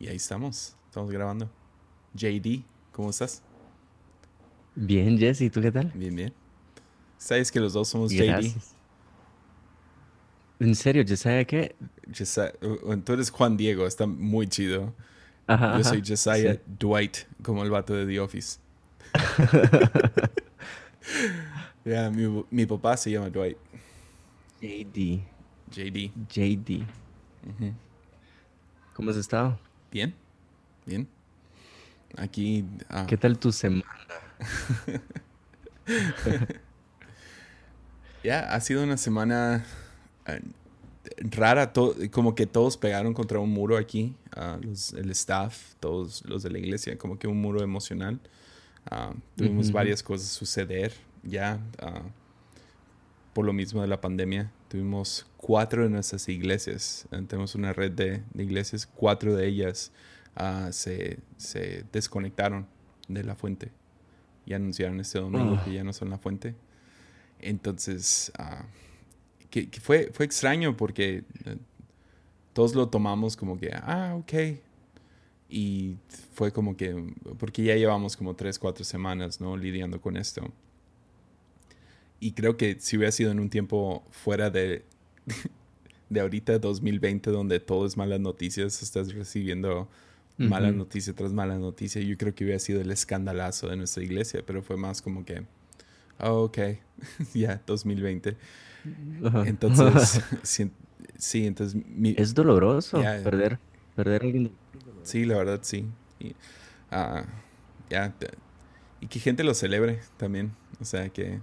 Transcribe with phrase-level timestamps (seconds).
[0.00, 1.48] y ahí estamos, estamos grabando.
[2.14, 3.42] JD, ¿cómo estás?
[4.74, 5.92] Bien, Jesse, ¿tú qué tal?
[5.94, 6.32] Bien, bien.
[7.18, 8.52] ¿Sabes que los dos somos JD?
[10.58, 11.04] ¿En serio?
[11.06, 11.76] ¿Jesiah qué?
[12.12, 12.52] Jesiah,
[13.04, 14.94] tú eres Juan Diego, está muy chido.
[15.46, 18.58] Yo soy Jesiah Dwight, como el vato de The Office.
[21.84, 23.56] Ya, mi, papá se llama Dwight.
[24.60, 25.20] JD.
[25.70, 26.12] JD.
[26.28, 26.86] JD.
[28.94, 29.58] ¿Cómo has estado?
[29.90, 30.14] Bien,
[30.86, 31.08] bien.
[32.16, 32.64] Aquí.
[32.88, 33.06] Ah.
[33.08, 33.84] ¿Qué tal tu semana?
[38.24, 39.64] ya, ha sido una semana
[40.26, 40.40] eh,
[41.18, 41.72] rara.
[42.10, 44.14] como que todos pegaron contra un muro aquí.
[44.34, 48.20] Ah, el staff, todos los de la iglesia, como que un muro emocional.
[48.90, 51.60] Ah, tuvimos varias cosas suceder ya
[53.34, 54.50] por lo mismo de la pandemia.
[54.70, 57.08] Tuvimos cuatro de nuestras iglesias.
[57.10, 58.86] Eh, tenemos una red de, iglesias.
[58.86, 59.90] Cuatro de ellas
[60.36, 61.18] ah, se,
[61.92, 62.68] desconectaron
[63.08, 63.72] de la fuente.
[64.46, 65.64] Y anunciaron este domingo ah.
[65.64, 66.54] que ya no son la fuente.
[67.40, 68.64] Entonces, uh,
[69.50, 71.56] que, fue, fue extraño porque eh,
[72.52, 74.60] todos lo tomamos como que, ah, ok.
[75.48, 75.96] Y
[76.32, 79.56] fue como que, porque ya llevamos como tres, cuatro semanas, ¿no?
[79.56, 80.52] Lidiando con esto.
[82.20, 84.84] Y creo que si hubiera sido en un tiempo fuera de,
[86.10, 89.88] de ahorita, 2020, donde todo es malas noticias, estás recibiendo
[90.48, 94.42] mala noticia tras mala noticia, yo creo que hubiera sido el escandalazo de nuestra iglesia,
[94.46, 95.44] pero fue más como que,
[96.18, 96.58] oh, ok,
[97.34, 98.36] ya, 2020.
[99.44, 100.22] Entonces,
[101.18, 101.82] sí, entonces...
[102.16, 103.58] es doloroso perder,
[103.94, 104.52] perder a alguien.
[105.02, 105.86] Sí, la verdad, sí.
[106.18, 106.34] Y,
[106.90, 107.24] ah,
[107.90, 108.14] ya,
[109.00, 111.40] y que gente lo celebre también, o sea, que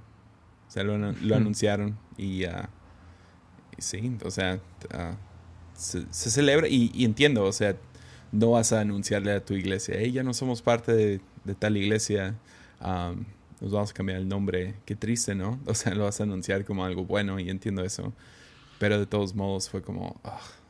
[0.68, 2.68] o sea, lo, anunciaron y, uh,
[3.78, 4.60] sí, o sea,
[4.94, 5.16] uh,
[5.74, 7.78] se, celebra y, entiendo, o sea,
[8.32, 11.22] no vas a anunciarle a tu iglesia, hey, ya no somos parte de,
[11.56, 12.36] tal iglesia,
[12.82, 13.24] um,
[13.62, 15.60] nos vamos a cambiar el nombre, qué triste, ¿no?
[15.66, 18.14] O sea, lo vas a anunciar como algo bueno y entiendo eso,
[18.80, 20.20] pero de todos modos fue como,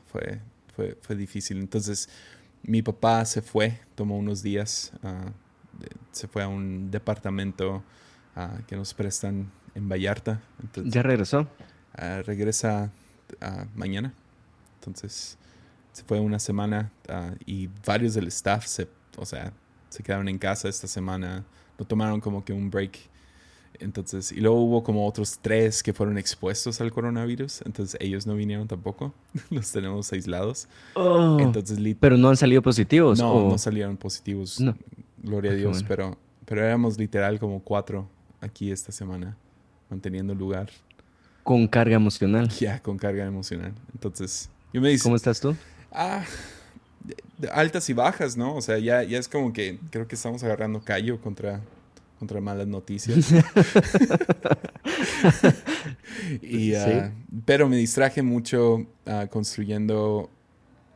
[0.06, 0.40] fue,
[0.76, 1.58] fue, fue difícil.
[1.58, 2.10] Entonces,
[2.62, 5.32] mi papá se fue, tomó unos días, uh,
[6.12, 7.84] se fue a un departamento
[8.68, 10.42] que nos prestan en Vallarta.
[10.84, 11.48] ¿Ya regresó?
[11.94, 12.92] Ah, regresa
[13.40, 14.12] ah, mañana.
[14.80, 15.38] Entonces,
[15.94, 19.54] se fue una semana ah, y varios del staff se, o sea,
[19.90, 21.46] se quedaron en casa esta semana.
[21.78, 22.98] No tomaron como que un break.
[23.80, 27.62] Entonces, y luego hubo como otros tres que fueron expuestos al coronavirus.
[27.64, 29.14] Entonces, ellos no vinieron tampoco.
[29.52, 30.68] Los tenemos aislados.
[30.96, 31.38] Oh.
[31.40, 33.20] entonces, pero no han salido positivos.
[33.20, 34.60] No, no salieron positivos.
[35.22, 35.84] Gloria a Dios.
[35.88, 38.10] Pero, pero éramos literal como cuatro
[38.42, 39.38] aquí esta semana
[39.90, 40.70] manteniendo lugar.
[41.44, 42.50] Con carga emocional.
[42.60, 43.74] Ya, con carga emocional.
[43.94, 45.04] Entonces, yo me dice...
[45.04, 45.56] ¿Cómo estás tú?
[45.92, 46.26] Ah,
[47.52, 48.56] altas y bajas, ¿no?
[48.56, 51.62] O sea, ya, ya es como que creo que estamos agarrando callo contra,
[52.20, 53.32] contra malas noticias.
[56.42, 57.14] y, ah,
[57.46, 60.30] Pero me distraje mucho uh, construyendo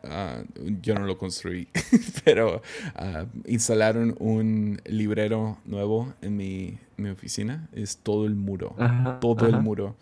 [0.04, 0.44] Ah,
[0.82, 1.68] yo no lo construí,
[2.26, 2.62] pero
[3.00, 7.70] uh, instalaron un librero nuevo en mi, mi oficina.
[7.72, 8.76] Es todo el muro,
[9.20, 9.96] todo el muro.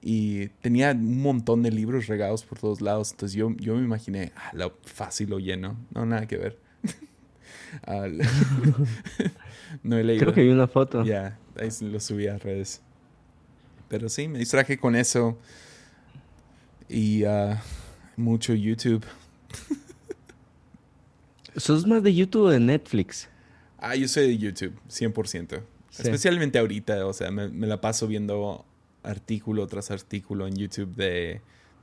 [0.00, 3.12] Y tenía un montón de libros regados por todos lados.
[3.12, 5.76] Entonces yo, yo me imaginé, ah, lo fácil lo lleno.
[5.94, 6.58] No, nada que ver.
[7.88, 8.06] Ah,
[9.82, 10.22] no he leído.
[10.22, 11.02] Creo que vi una foto.
[11.04, 12.80] Ya, ahí lo subí a redes.
[13.88, 15.36] Pero sí, me distraje con eso.
[16.88, 17.24] Y
[18.16, 19.04] mucho YouTube.
[21.56, 23.28] ¿Sos más de YouTube o de Netflix?
[23.78, 25.62] Ah, yo soy de YouTube, 100%.
[25.98, 28.64] Especialmente ahorita, o sea, me, la paso viendo
[29.02, 31.40] artículo tras artículo en YouTube de,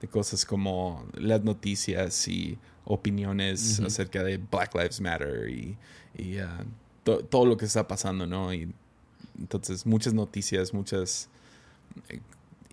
[0.09, 5.77] cosas como las noticias y opiniones acerca de Black Lives Matter y,
[6.41, 8.53] uh, todo lo que está pasando, ¿no?
[8.53, 8.73] Y
[9.39, 11.29] entonces, muchas noticias, muchas...
[12.09, 12.19] Eh,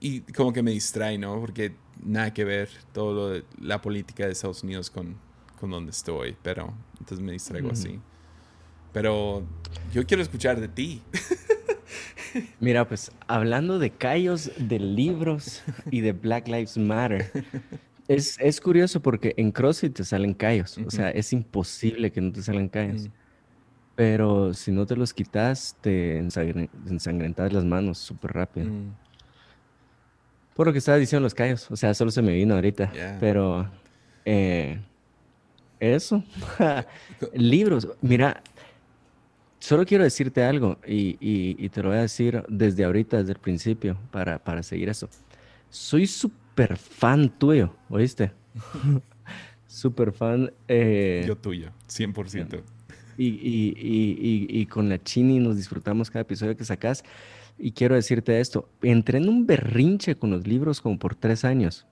[0.00, 1.40] y como que me distrae, ¿no?
[1.40, 5.16] Porque nada que ver todo lo de la política de Estados Unidos con,
[5.58, 8.00] con donde estoy, pero entonces me distraigo así.
[8.92, 9.44] Pero
[9.92, 11.02] yo quiero escuchar de ti.
[12.60, 17.30] Mira, pues hablando de callos, de libros y de Black Lives Matter,
[18.08, 20.78] es, es curioso porque en CrossFit te salen callos.
[20.78, 23.08] O sea, es imposible que no te salgan callos.
[23.94, 28.70] Pero si no te los quitas, te ensangrentas las manos súper rápido.
[30.58, 31.70] Por lo que estaba diciendo los callos.
[31.70, 32.90] O sea, solo se me vino ahorita.
[33.20, 33.70] Pero
[34.24, 34.80] eh,
[35.78, 36.24] eso.
[37.32, 37.86] Libros.
[38.00, 38.42] Mira,
[39.60, 43.96] solo quiero decirte algo y, te lo voy a decir desde ahorita, desde el principio,
[44.10, 45.08] para, para seguir eso.
[45.70, 48.32] Soy súper fan tuyo, ¿oíste?
[49.68, 50.52] súper fan.
[50.66, 52.62] Eh, Yo tuyo, 100%.
[53.16, 57.04] y, y, y, y, con la Chini nos disfrutamos cada episodio que sacas.
[57.58, 61.86] Y quiero decirte esto, entré en un berrinche con los libros como por tres años,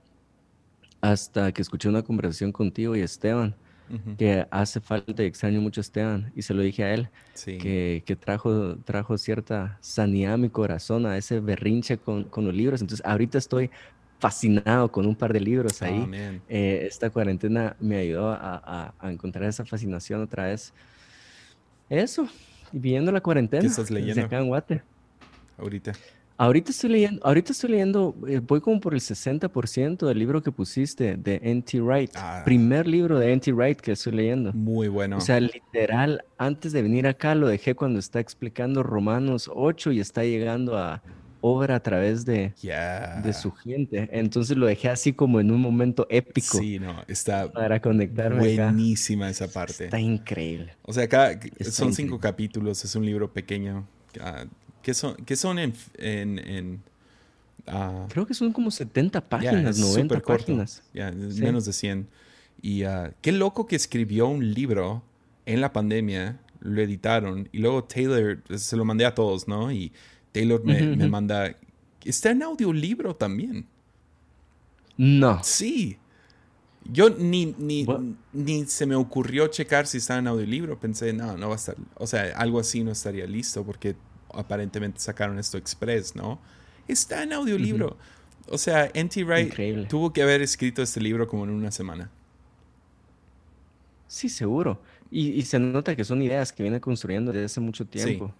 [1.00, 3.54] hasta que escuché una conversación contigo y Esteban,
[4.18, 7.08] que hace falta y extraño mucho a Esteban, y se lo dije a él,
[7.44, 12.54] que, que, trajo, trajo cierta sanidad a mi corazón, a ese berrinche con, con los
[12.54, 12.80] libros.
[12.80, 13.70] Entonces, ahorita estoy
[14.18, 16.08] fascinado con un par de libros ahí.
[16.48, 20.72] Eh, esta cuarentena me ayudó a, a, encontrar esa fascinación otra vez.
[21.88, 22.28] Eso,
[22.72, 23.60] y viviendo la cuarentena.
[23.60, 24.24] ¿Qué estás leyendo?
[24.24, 24.82] acá en Guate.
[25.58, 25.92] Ahorita.
[26.38, 30.52] Ahorita estoy leyendo, ahorita estoy leyendo, eh, voy como por el 60% del libro que
[30.52, 31.80] pusiste de N.T.
[31.80, 32.10] Wright.
[32.14, 32.42] Ah.
[32.44, 33.52] Primer libro de N.T.
[33.52, 34.52] Wright que estoy leyendo.
[34.52, 35.16] Muy bueno.
[35.16, 40.00] O sea, literal, antes de venir acá lo dejé cuando está explicando Romanos 8 y
[40.00, 41.02] está llegando a
[41.40, 44.08] obra a través de, de su gente.
[44.12, 46.58] Entonces lo dejé así como en un momento épico.
[46.58, 49.84] Sí, no, está para conectarme buenísima esa parte.
[49.84, 50.74] Está increíble.
[50.82, 51.38] O sea, acá
[51.70, 53.86] son cinco capítulos, es un libro pequeño.
[54.20, 54.44] Ah,
[54.86, 55.74] ¿Qué son, qué son en...
[55.98, 56.80] en,
[57.66, 60.84] ah, Creo que son como 70 páginas, 90 páginas.
[60.94, 62.06] Menos de 100.
[62.62, 65.02] Y uh, qué loco que escribió un libro
[65.44, 69.72] en la pandemia, lo editaron y luego Taylor, se lo mandé a todos, ¿no?
[69.72, 69.90] Y
[70.30, 71.56] Taylor me, me manda,
[72.04, 73.66] está en audiolibro también.
[74.96, 75.42] No.
[75.42, 75.98] Sí.
[76.84, 77.84] Yo ni, ni,
[78.32, 80.78] ni, se me ocurrió checar si está en audiolibro.
[80.78, 81.74] Pensé, no, no va a estar.
[81.96, 83.96] O sea, algo así no estaría listo porque
[84.36, 86.38] aparentemente sacaron esto express, ¿no?
[86.88, 87.96] Está en audiolibro.
[88.48, 89.24] O sea, N.T.
[89.24, 92.10] Wright tuvo que haber escrito este libro como en una semana.
[94.06, 94.80] Sí, seguro.
[95.10, 98.32] Y, se nota que son ideas que viene construyendo desde hace mucho tiempo.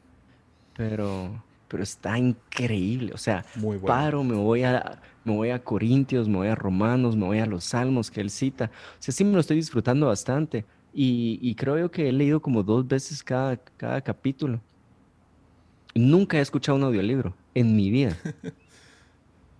[0.76, 3.12] Pero, pero está increíble.
[3.14, 3.44] O sea,
[3.84, 7.46] paro, me voy a me voy a Corintios, me voy a Romanos, me voy a
[7.46, 8.70] los Salmos que él cita.
[8.98, 10.64] O sea, sí me lo estoy disfrutando bastante.
[10.94, 14.60] Y, y creo que he leído como dos veces cada, cada capítulo.
[15.96, 18.16] Nunca he escuchado un audiolibro en mi vida.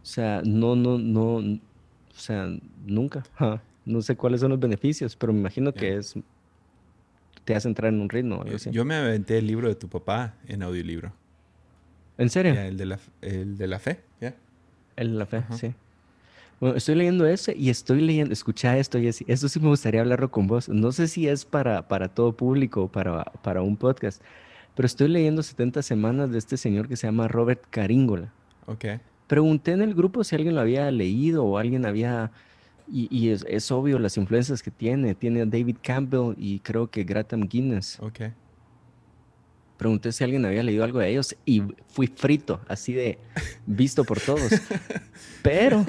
[0.02, 1.58] O sea, no, no, no, o
[2.14, 2.48] sea,
[2.86, 3.24] nunca.
[3.84, 6.14] No sé cuáles son los beneficios, pero me imagino que es,
[7.44, 8.44] te hace entrar en un ritmo.
[8.44, 11.12] Yo me aventé el libro de tu papá en audiolibro.
[12.18, 12.52] ¿En serio?
[12.60, 14.34] el, de la, el de la fe, ¿ya?
[14.96, 15.72] El de la fe, sí.
[16.58, 20.30] Bueno, estoy leyendo ese y estoy leyendo, escucha esto, y Eso sí me gustaría hablarlo
[20.30, 20.68] con vos.
[20.68, 24.22] No sé si es para, para todo público o para, para un podcast,
[24.76, 28.31] pero estoy leyendo 70 semanas de este señor que se llama Robert Caringola.
[28.67, 28.84] Ok.
[29.26, 32.31] Pregunté en el grupo si alguien lo había leído o alguien había...
[32.88, 35.14] Y, es, obvio las influencias que tiene.
[35.17, 37.99] Tiene a David Campbell y creo que Graham Guinness.
[38.00, 38.20] Ok.
[39.78, 43.19] Pregunté si alguien había leído algo de ellos y fui frito, así de
[43.67, 44.50] visto por todos.
[45.43, 45.84] Pero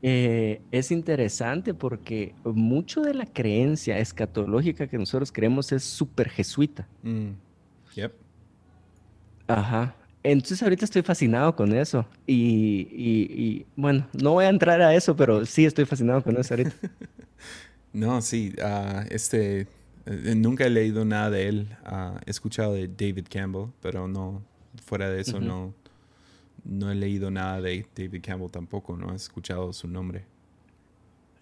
[0.00, 6.88] eh, es interesante porque mucho de la creencia escatológica que nosotros creemos es súper jesuita.
[7.02, 7.45] Mm.
[7.96, 8.12] Yep.
[9.48, 9.94] Ajá.
[10.22, 12.06] Entonces ahorita estoy fascinado con eso.
[12.26, 16.72] Y, bueno, no voy a entrar a eso, pero sí estoy fascinado con eso ahorita.
[17.92, 18.54] no, sí.
[18.62, 19.68] Ah, este,
[20.04, 21.76] eh, nunca he leído nada de él.
[21.84, 24.42] Ah, he escuchado de David Campbell, pero no,
[24.84, 25.72] fuera de eso no,
[26.64, 28.96] no he leído nada de David Campbell tampoco.
[28.96, 30.24] No he escuchado su nombre.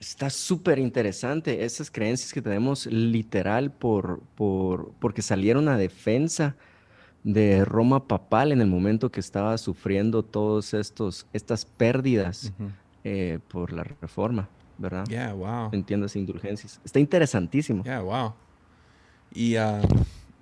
[0.01, 6.57] Está súper interesante esas creencias que tenemos literal por, por, porque salieron a defensa
[7.23, 12.53] de Roma papal en el momento que estaba sufriendo todos estos estas pérdidas
[13.03, 15.07] eh, por la reforma, ¿verdad?
[15.09, 15.71] Yeah, wow.
[15.73, 16.81] Entiendo esas indulgencias.
[16.85, 17.83] Está interesantísimo.
[17.83, 18.35] Yeah, wow.
[19.33, 19.81] Y uh,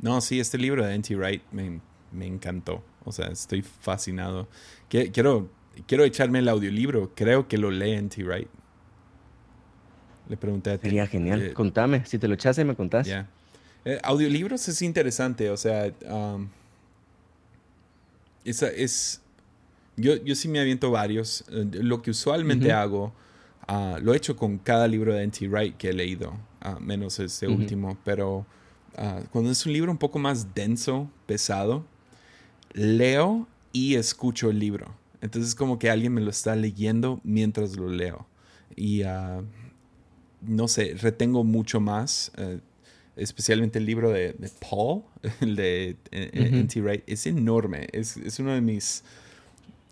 [0.00, 1.14] no, sí, este libro de N.T.
[1.16, 1.80] Wright me,
[2.10, 2.82] me, encantó.
[3.04, 4.48] O sea, estoy fascinado.
[4.88, 5.48] Quiero,
[5.86, 7.12] quiero echarme el audiolibro.
[7.14, 8.22] Creo que lo lee N.T.
[8.24, 8.48] Wright.
[10.28, 10.88] Le pregunté a ti.
[10.88, 11.42] Sería genial.
[11.42, 13.06] Eh, Contame, si te lo echaste, me contás.
[13.06, 13.28] Ya.
[13.84, 16.48] Eh, audiolibros es interesante, o sea, um,
[18.44, 19.20] esa es...
[19.96, 21.44] Yo, yo sí me aviento varios.
[21.50, 23.12] Eh, lo que usualmente hago,
[23.68, 25.48] uh, lo he hecho con cada libro de N.T.
[25.48, 26.32] Wright que he leído,
[26.64, 28.46] uh, menos este último, pero
[28.96, 31.84] uh, cuando es un libro un poco más denso, pesado,
[32.72, 34.94] leo y escucho el libro.
[35.20, 38.26] Entonces es como que alguien me lo está leyendo mientras lo leo.
[38.74, 39.02] Y
[40.46, 42.60] no sé, retengo mucho más, eh,
[43.16, 44.34] especialmente el libro de,
[44.70, 45.02] Paul,
[45.40, 46.80] el de N.T.
[46.80, 49.04] Wright, es enorme, es, uno de mis,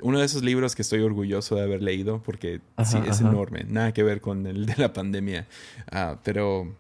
[0.03, 3.93] uno de esos libros que estoy orgulloso de haber leído porque sí, es enorme, nada
[3.93, 5.47] que ver con el de la pandemia,
[5.91, 6.75] ah, pero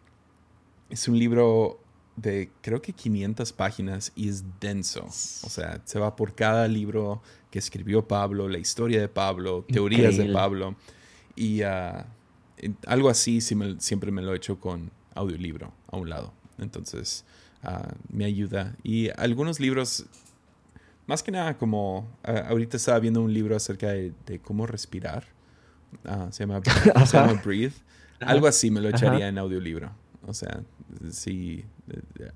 [0.88, 1.80] es un libro
[2.16, 5.04] de creo que 500 páginas y es denso.
[5.06, 10.16] O sea, se va por cada libro que escribió Pablo, la historia de Pablo, teorías
[10.16, 10.76] de Pablo.
[11.34, 12.04] Y uh,
[12.86, 16.32] algo así siempre me lo he hecho con audiolibro a un lado.
[16.58, 17.24] Entonces,
[17.62, 18.76] ah, me ayuda.
[18.82, 20.06] Y algunos libros,
[21.06, 25.24] más que nada como, ah, ahorita estaba viendo un libro acerca de, cómo respirar.
[26.30, 26.60] se, llama,
[27.44, 27.74] Breathe.
[28.20, 29.90] Algo así me lo echaría en audiolibro.
[30.26, 30.62] O sea,
[31.10, 31.64] sí.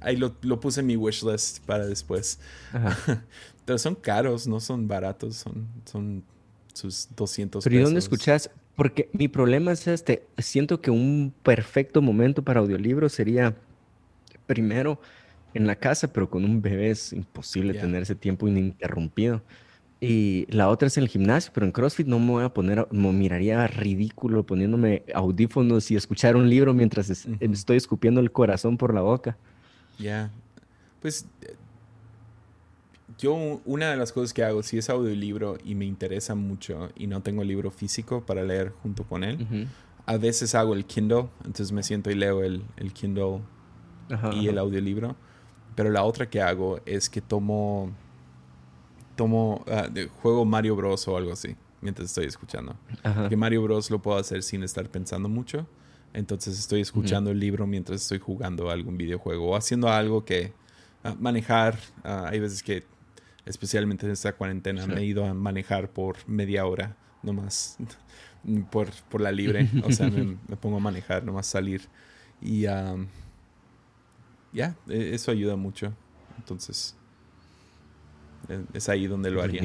[0.01, 2.41] Ahí lo, puse en mi wishlist para después.
[3.65, 6.25] Pero son caros, no son baratos, son, son
[6.73, 8.51] sus 200 Pero ¿y dónde escuchas?
[8.77, 10.27] Porque mi problema es este.
[10.39, 13.55] Siento que un perfecto momento para audiolibro sería
[14.47, 15.01] primero
[15.55, 19.43] en la casa, pero con un bebé es imposible tener ese tiempo ininterrumpido.
[20.01, 22.87] Y la otra es en el gimnasio, pero en CrossFit no me voy a poner,
[22.91, 28.93] me miraría ridículo poniéndome audífonos y escuchar un libro mientras estoy escupiendo el corazón por
[28.93, 29.37] la boca.
[29.99, 30.31] Ya.
[31.01, 31.27] Pues
[33.19, 37.07] yo una de las cosas que hago, si es audiolibro y me interesa mucho y
[37.07, 39.69] no tengo el libro físico para leer junto con él,
[40.07, 43.41] a veces hago el Kindle, entonces me siento y leo el, el Kindle
[44.35, 45.17] y el audiolibro.
[45.75, 47.93] Pero la otra que hago es que tomo
[49.15, 52.77] tomo, uh, juego Mario Bros o algo así mientras estoy escuchando.
[53.29, 55.67] Que Mario Bros lo puedo hacer sin estar pensando mucho.
[56.15, 60.55] Entonces estoy escuchando el libro mientras estoy jugando algún videojuego o haciendo algo que
[61.03, 61.77] ah, manejar.
[62.03, 62.85] Ah, hay veces que,
[63.47, 67.79] especialmente en esta cuarentena, me he ido a manejar por media hora nomás
[68.71, 69.69] por, por la libre.
[69.83, 71.83] o sea, me, pongo a manejar, nomás salir.
[72.41, 72.97] Y ya,
[74.89, 75.93] e, eso ayuda mucho.
[76.39, 76.97] Entonces,
[78.73, 79.63] es ahí donde lo haría.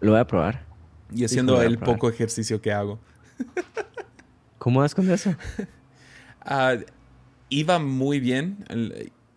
[0.00, 0.66] Lo voy a probar.
[1.14, 2.98] Y haciendo el poco ejercicio que hago.
[4.58, 5.34] ¿Cómo vas con eso?
[6.48, 6.76] Ah,
[7.48, 8.64] iba muy bien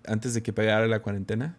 [0.06, 1.58] antes de que pegara la cuarentena.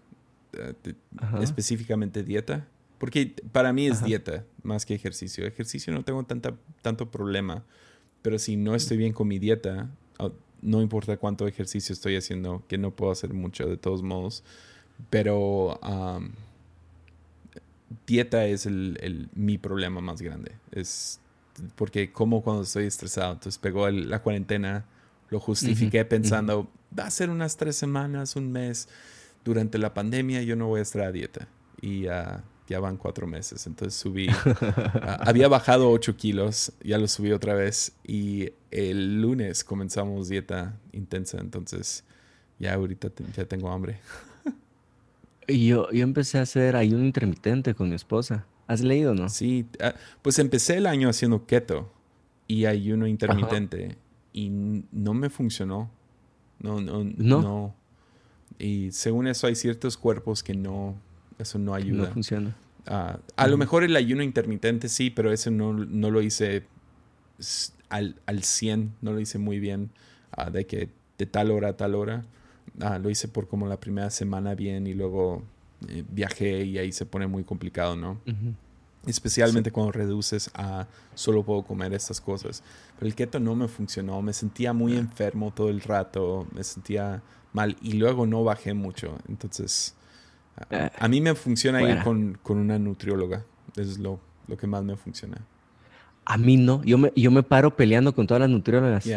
[1.19, 2.67] Ah, específicamente dieta.
[2.99, 5.47] Porque para mí es dieta más que ejercicio.
[5.47, 7.65] Ejercicio no tengo tanta, tanto problema.
[8.23, 10.31] Pero si no estoy bien con mi dieta, ah,
[10.63, 14.45] no importa cuánto ejercicio estoy haciendo, que no puedo hacer mucho de todos modos.
[15.09, 15.81] Pero
[18.07, 20.53] dieta es el, mi problema más grande.
[20.73, 21.21] Es
[21.77, 23.33] porque como cuando estoy estresado.
[23.33, 24.85] Entonces pegó la cuarentena,
[25.31, 28.89] lo justifiqué pensando, va a ser unas tres semanas, un mes.
[29.45, 31.49] Durante la pandemia yo no voy a estar a dieta.
[31.81, 33.67] Y ya van cuatro meses.
[33.67, 34.29] Entonces subí,
[35.21, 37.93] había bajado ocho kilos, ya lo subí otra vez.
[38.07, 41.39] Y el lunes comenzamos dieta intensa.
[41.39, 42.05] Entonces
[42.59, 43.99] ya ahorita ya tengo hambre.
[45.49, 48.47] Yo, yo empecé a hacer ayuno intermitente con mi esposa.
[48.69, 49.29] ¿Has leído, no?
[49.29, 51.93] Sí, ah, pues empecé el año haciendo keto
[52.47, 53.97] y ayuno intermitente
[54.33, 55.91] y no me funcionó.
[56.61, 57.75] No, no, no,
[58.61, 60.95] Y según eso hay ciertos cuerpos que no,
[61.39, 62.09] eso no ayuda.
[62.09, 62.57] No funciona.
[62.87, 66.65] Ah, a lo mejor el ayuno intermitente sí, pero ese no, no lo hice
[67.89, 69.91] al, al 100, no lo hice muy bien,
[70.33, 72.25] ah, de que de tal hora a tal hora.
[72.81, 75.43] Ah, lo hice por como la primera semana bien y luego
[75.89, 78.21] eh, viajé y ahí se pone muy complicado, ¿no?
[79.07, 82.63] Especialmente cuando reduces a solo puedo comer estas cosas.
[82.99, 87.23] Pero el keto no me funcionó, me sentía muy enfermo todo el rato, me sentía
[87.53, 89.19] mal y luego no bajé mucho.
[89.29, 89.95] Entonces,
[90.71, 94.83] a, ah, mí me funciona ir con, una nutrióloga, eso es lo, lo, que más
[94.83, 95.39] me funciona.
[96.25, 99.09] A mí no, yo me, yo me paro peleando con todas las nutriólogas.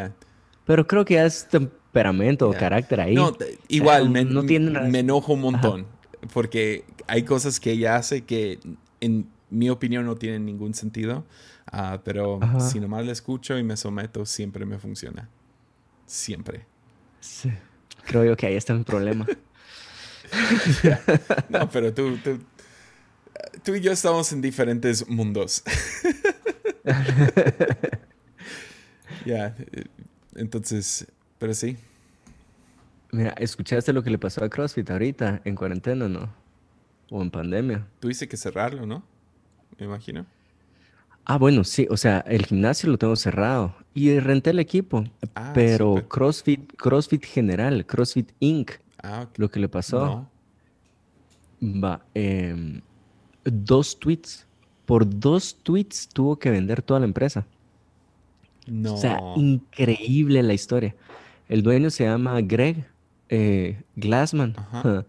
[0.66, 3.16] Pero creo que ya es temperamento o carácter ahí.
[3.16, 3.36] No,
[3.68, 5.86] igual, me, me enojo un montón.
[6.34, 8.60] Porque hay cosas que ella hace que,
[9.02, 11.26] en mi opinión, no tienen ningún sentido.
[11.66, 15.30] Ah, pero si nomás la escucho y me someto, siempre me funciona.
[16.06, 16.66] Siempre.
[17.20, 17.52] Sí.
[18.06, 19.26] Creo yo que ahí está mi problema.
[21.50, 22.40] no, pero tú, tú,
[23.64, 25.64] tú y yo estamos en diferentes mundos.
[29.26, 29.56] ya,
[30.36, 31.08] entonces,
[31.40, 31.78] pero sí.
[33.12, 36.34] Mira, ¿escuchaste lo que le pasó a CrossFit ahorita, en cuarentena, no?
[37.12, 37.88] O en pandemia.
[38.00, 39.04] Tuviste que cerrarlo, ¿no?
[39.78, 40.26] Me imagino.
[41.26, 45.52] Ah, bueno, sí, o sea, el gimnasio lo tengo cerrado y renté el equipo, ah,
[45.54, 48.72] pero CrossFit, CrossFit general, CrossFit Inc.
[49.02, 50.28] Ah, lo que le pasó.
[51.62, 52.82] Va, em,
[53.44, 54.46] dos tweets.
[54.86, 57.46] Por dos tweets tuvo que vender toda la empresa.
[58.68, 58.96] No.
[58.96, 60.96] O sea, increíble la historia.
[61.48, 62.86] El dueño se llama Greg
[63.30, 64.56] eh, Glassman.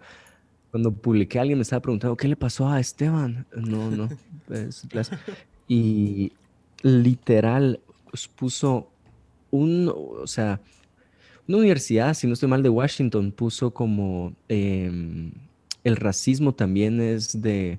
[0.70, 3.46] Cuando publiqué, alguien me estaba preguntando, ¿qué le pasó a Esteban?
[3.54, 4.08] No, no.
[5.68, 6.32] Y
[6.82, 7.80] literal
[8.10, 8.88] pues, puso
[9.50, 10.60] un, o sea,
[11.46, 15.32] una universidad, si no estoy mal, de Washington, puso como em,
[15.82, 17.78] el racismo también es de,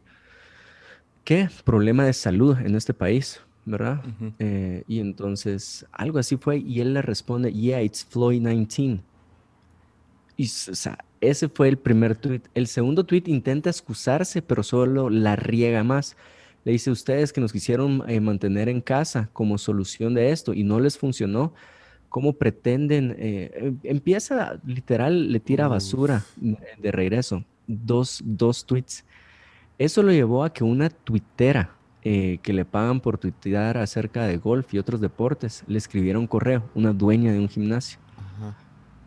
[1.23, 1.49] ¿qué?
[1.63, 3.41] Problema de salud en este país.
[3.65, 4.03] ¿verdad?
[4.37, 9.01] Eh, y entonces algo así fue y él le responde, yeah, it's Floyd 19.
[10.37, 12.41] Y, o sea, ese fue el primer tweet.
[12.53, 16.15] El segundo tweet intenta excusarse, pero solo la riega más.
[16.65, 20.63] Le dice, ustedes que nos quisieron eh, mantener en casa como solución de esto y
[20.63, 21.53] no les funcionó,
[22.09, 23.15] ¿cómo pretenden?
[23.17, 27.45] Eh, em, empieza, literal, le tira basura de regreso.
[27.67, 29.05] Dos, dos tweets.
[29.77, 31.71] Eso lo llevó a que una tuitera
[32.03, 36.27] eh, que le pagan por tuitear acerca de golf y otros deportes le escribiera un
[36.27, 37.99] correo, una dueña de un gimnasio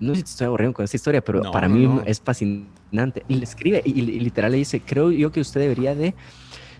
[0.01, 3.25] no sé si estoy aburriendo con esta historia, pero para mí es fascinante.
[3.29, 6.15] Y le escribe y, literal le dice, creo yo que usted debería de...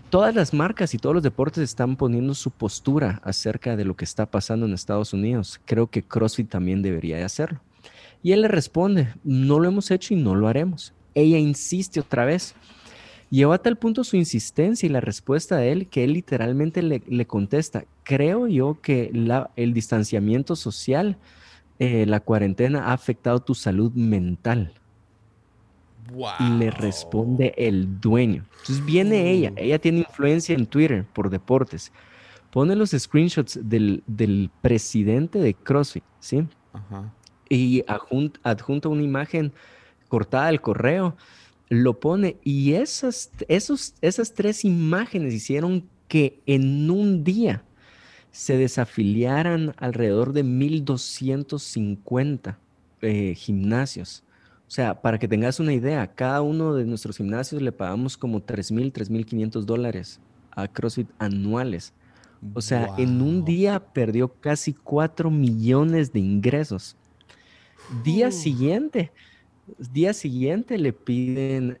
[0.09, 4.05] Todas las marcas y todos los deportes están poniendo su postura acerca de lo que
[4.05, 5.61] está pasando en Estados Unidos.
[5.65, 7.61] Creo que CrossFit también debería de hacerlo.
[8.23, 10.95] Y él le responde, no lo hemos hecho y no lo haremos.
[11.13, 12.55] Ella insiste otra vez.
[13.29, 17.27] Lleva a tal punto su insistencia y la respuesta de él que él literalmente le,
[17.27, 19.11] contesta, creo yo que
[19.55, 21.17] el distanciamiento social
[21.77, 24.73] eh, la cuarentena ha afectado tu salud mental.
[26.39, 28.45] Y le responde el dueño.
[28.61, 31.91] Entonces viene ella, ella tiene influencia en Twitter por deportes.
[32.51, 34.03] Pone los screenshots del,
[34.61, 36.47] presidente de CrossFit, ¿sí?
[37.47, 39.53] Y adjunta, una imagen
[40.07, 41.15] cortada del correo,
[41.69, 47.63] lo pone y esas, esos, esas tres imágenes hicieron que en un día
[48.31, 52.57] se desafiliaran alrededor de 1.250
[53.01, 54.23] eh, gimnasios.
[54.69, 58.39] O sea, para que tengas una idea, cada uno de nuestros gimnasios le pagamos como
[58.39, 60.19] 3.000, 3.500 dólares
[60.51, 61.91] a CrossFit anuales.
[62.53, 66.95] O sea, en un día perdió casi 4 millones de ingresos.
[68.03, 69.11] Día siguiente,
[69.91, 71.79] día siguiente le piden,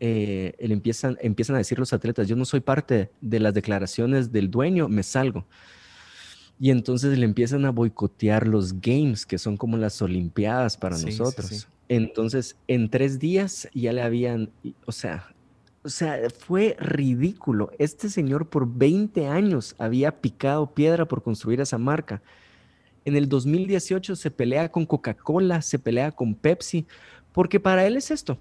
[0.00, 4.32] eh, le empiezan, empiezan a decir los atletas, yo no soy parte de las declaraciones
[4.32, 5.44] del dueño, me salgo.
[6.58, 11.68] Y entonces le empiezan a boicotear los games, que son como las Olimpiadas para nosotros.
[11.94, 14.50] Entonces, en tres días ya le habían,
[14.86, 15.34] o sea,
[15.84, 17.70] o sea, fue ridículo.
[17.78, 22.22] Este señor por 20 años había picado piedra por construir esa marca.
[23.04, 26.86] En el 2018 se pelea con Coca-Cola, se pelea con Pepsi,
[27.30, 28.38] porque para él es esto.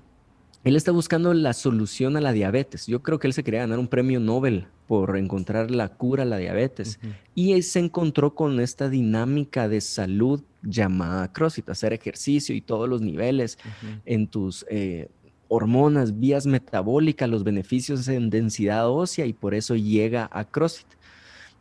[0.64, 2.86] Él está buscando la solución a la diabetes.
[2.86, 6.26] Yo creo que él se quería ganar un premio Nobel por encontrar la cura a
[6.26, 7.00] la diabetes.
[7.34, 12.88] Y él se encontró con esta dinámica de salud llamada CrossFit, hacer ejercicio y todos
[12.88, 13.58] los niveles
[14.06, 15.10] en tus eh,
[15.48, 20.88] hormonas, vías metabólicas, los beneficios en densidad ósea y por eso llega a CrossFit.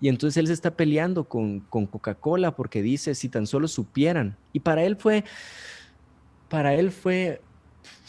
[0.02, 4.36] Y entonces él se está peleando con, con Coca-Cola porque dice, si tan solo supieran.
[4.52, 5.24] Y para él fue,
[6.48, 7.40] para él fue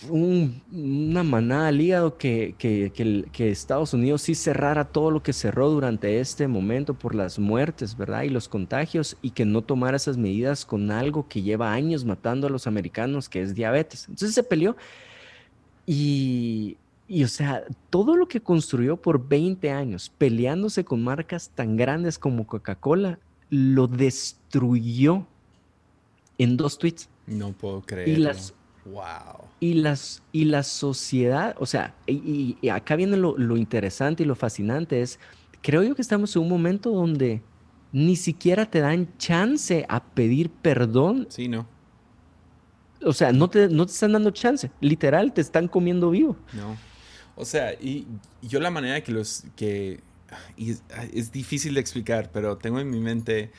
[0.10, 6.20] una manada al hígado que, que, Estados Unidos sí cerrara todo lo que cerró durante
[6.20, 8.24] este momento por las muertes, ¿verdad?
[8.24, 12.48] Y los contagios y que no tomara esas medidas con algo que lleva años matando
[12.48, 14.08] a los americanos, que es diabetes.
[14.10, 14.76] Entonces se peleó
[15.86, 21.78] y, y o sea, todo lo que construyó por 20 años peleándose con marcas tan
[21.78, 25.28] grandes como Coca-Cola, lo destruyó
[26.40, 27.08] en dos tweets.
[27.28, 28.08] No puedo creer.
[28.08, 28.54] Y las
[28.86, 29.48] Wow.
[29.60, 35.02] Y, las, y la sociedad, o sea, y, acá viene lo, interesante y lo fascinante
[35.02, 35.20] es,
[35.62, 37.42] creo yo que estamos en un momento donde
[37.92, 41.28] ni siquiera te dan chance a pedir perdón.
[41.30, 41.68] Sí, no.
[43.04, 44.72] O sea, no te, no te están dando chance.
[44.80, 46.38] Literal, te están comiendo vivo.
[46.54, 46.78] No.
[47.36, 48.08] O sea, y
[48.42, 50.00] yo la manera que los, que,
[50.58, 53.52] es difícil de explicar, pero tengo en mi mente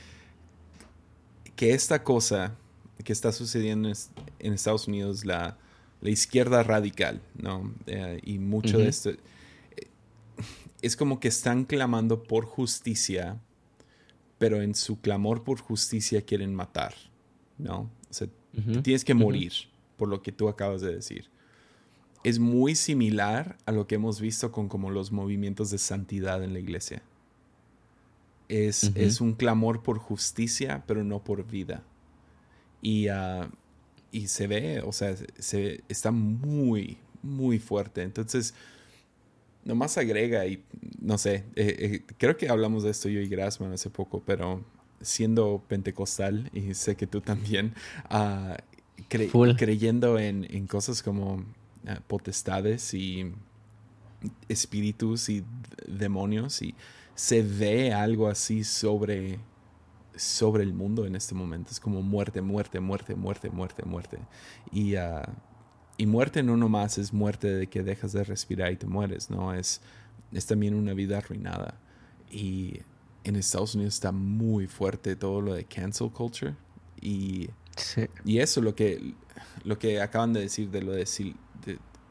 [1.57, 2.57] que esta cosa
[3.03, 3.91] que está sucediendo
[4.39, 5.59] en Estados Unidos, la,
[6.03, 7.73] la izquierda radical, ¿no?
[7.87, 9.19] Eh, y mucho de esto eh,
[10.83, 13.41] es como que están clamando por justicia,
[14.39, 16.95] pero en su clamor por justicia quieren matar,
[17.57, 17.89] ¿no?
[18.11, 18.29] O sea,
[18.83, 19.53] tienes que morir
[19.97, 21.31] por lo que tú acabas de decir.
[22.25, 26.53] Es muy similar a lo que hemos visto con como los movimientos de santidad en
[26.53, 27.03] la iglesia.
[28.49, 31.85] Es, es un clamor por justicia, pero no por vida.
[32.83, 33.49] Y, uh,
[34.11, 38.03] y se ve, o sea, se, está muy, muy fuerte.
[38.03, 38.53] Entonces,
[39.65, 40.63] nomás agrega y
[41.01, 44.65] no sé, eh, eh, creo que hablamos de esto yo y Grassman hace poco, pero
[45.01, 47.75] siendo pentecostal, y sé que tú también,
[48.11, 48.55] uh,
[49.09, 51.45] creyendo en, en, cosas como uh,
[52.07, 53.33] potestades y
[54.49, 55.45] espíritus y
[55.89, 56.75] demonios, y
[57.15, 59.39] se ve algo así sobre
[60.17, 61.71] sobre el mundo en este momento.
[61.71, 64.19] Es como muerte, muerte, muerte, muerte, muerte, muerte.
[64.71, 65.23] Y, uh,
[65.97, 69.55] y muerte no nomás es muerte de que dejas de respirar y te mueres, ¿no?
[69.55, 69.81] Es,
[70.33, 71.75] es también una vida arruinada.
[72.31, 72.81] Y,
[73.25, 76.55] en Estados Unidos está muy fuerte todo lo de cancel culture.
[77.01, 77.49] Y,
[78.25, 79.15] y eso, lo que,
[79.65, 81.37] lo que acaban de decir de lo de, si,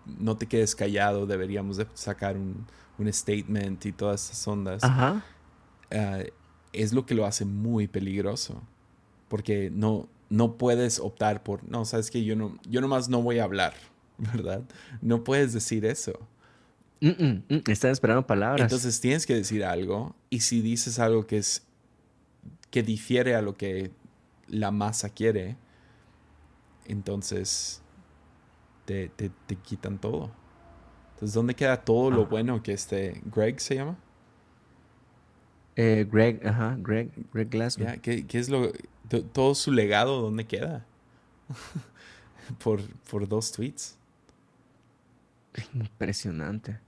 [0.05, 2.65] no te quedes callado, deberíamos de sacar un,
[2.97, 4.83] un statement y todas esas ondas.
[4.83, 5.23] Ajá.
[5.91, 6.19] Ah,
[6.73, 8.61] es lo que lo hace muy peligroso.
[9.27, 13.39] Porque no, no puedes optar por, no, sabes que yo no, yo nomás no voy
[13.39, 13.73] a hablar,
[14.17, 14.63] ¿verdad?
[15.01, 16.19] No puedes decir eso.
[16.99, 18.61] están esperando palabras.
[18.61, 21.65] Entonces tienes que decir algo y si dices algo que es
[22.69, 23.91] que difiere a lo que
[24.47, 25.57] la masa quiere,
[26.85, 27.81] entonces
[28.85, 30.31] te, te, quitan todo.
[31.13, 32.27] Entonces, ¿dónde queda todo lo ah.
[32.29, 33.97] bueno que este Greg se llama?
[35.75, 37.99] Eh, Greg, ajá, Greg, Greg Glassman.
[37.99, 38.71] ¿qué, es lo,
[39.33, 40.85] todo su legado, dónde queda?
[42.63, 43.97] por, por dos tweets.
[45.73, 46.79] Impresionante.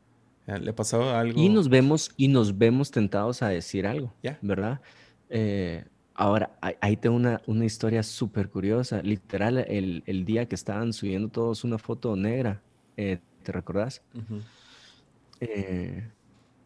[0.45, 1.39] ¿Le pasó algo?
[1.39, 4.81] Y nos vemos, y nos vemos tentados a decir algo, ¿verdad?
[5.29, 9.01] Eh, ahora, ahí tengo una, una historia súper curiosa.
[9.01, 12.61] Literal, el, día que estaban subiendo todos una foto negra,
[12.97, 14.01] eh, ¿te recordás?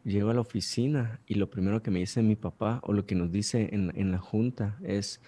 [0.07, 3.15] Llego a la oficina y lo primero que me dice mi papá o lo que
[3.15, 5.19] nos dice en, la junta es,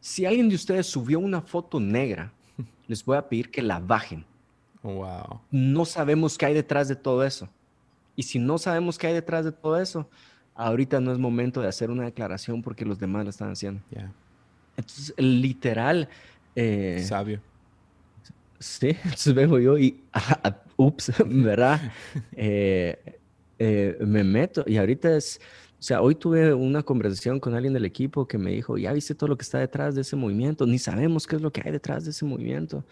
[0.00, 2.32] si alguien de ustedes subió una foto negra,
[2.88, 4.24] les voy a pedir que la bajen.
[4.82, 5.40] Wow.
[5.50, 7.48] No sabemos qué hay detrás de todo eso.
[8.16, 10.08] Y si no sabemos qué hay detrás de todo eso,
[10.54, 13.80] ahorita no es momento de hacer una declaración porque los demás lo están haciendo.
[14.76, 16.08] Entonces, literal.
[16.54, 17.40] Eh, Sabio.
[18.58, 20.02] Sí, entonces vengo yo y,
[20.76, 21.80] ups, ¿verdad?
[22.32, 23.18] eh,
[23.64, 25.40] eh, me meto y ahorita es,
[25.78, 29.14] o sea, hoy tuve una conversación con alguien del equipo que me dijo, ya viste
[29.14, 31.72] todo lo que está detrás de ese movimiento, ni sabemos qué es lo que hay
[31.72, 32.84] detrás de ese movimiento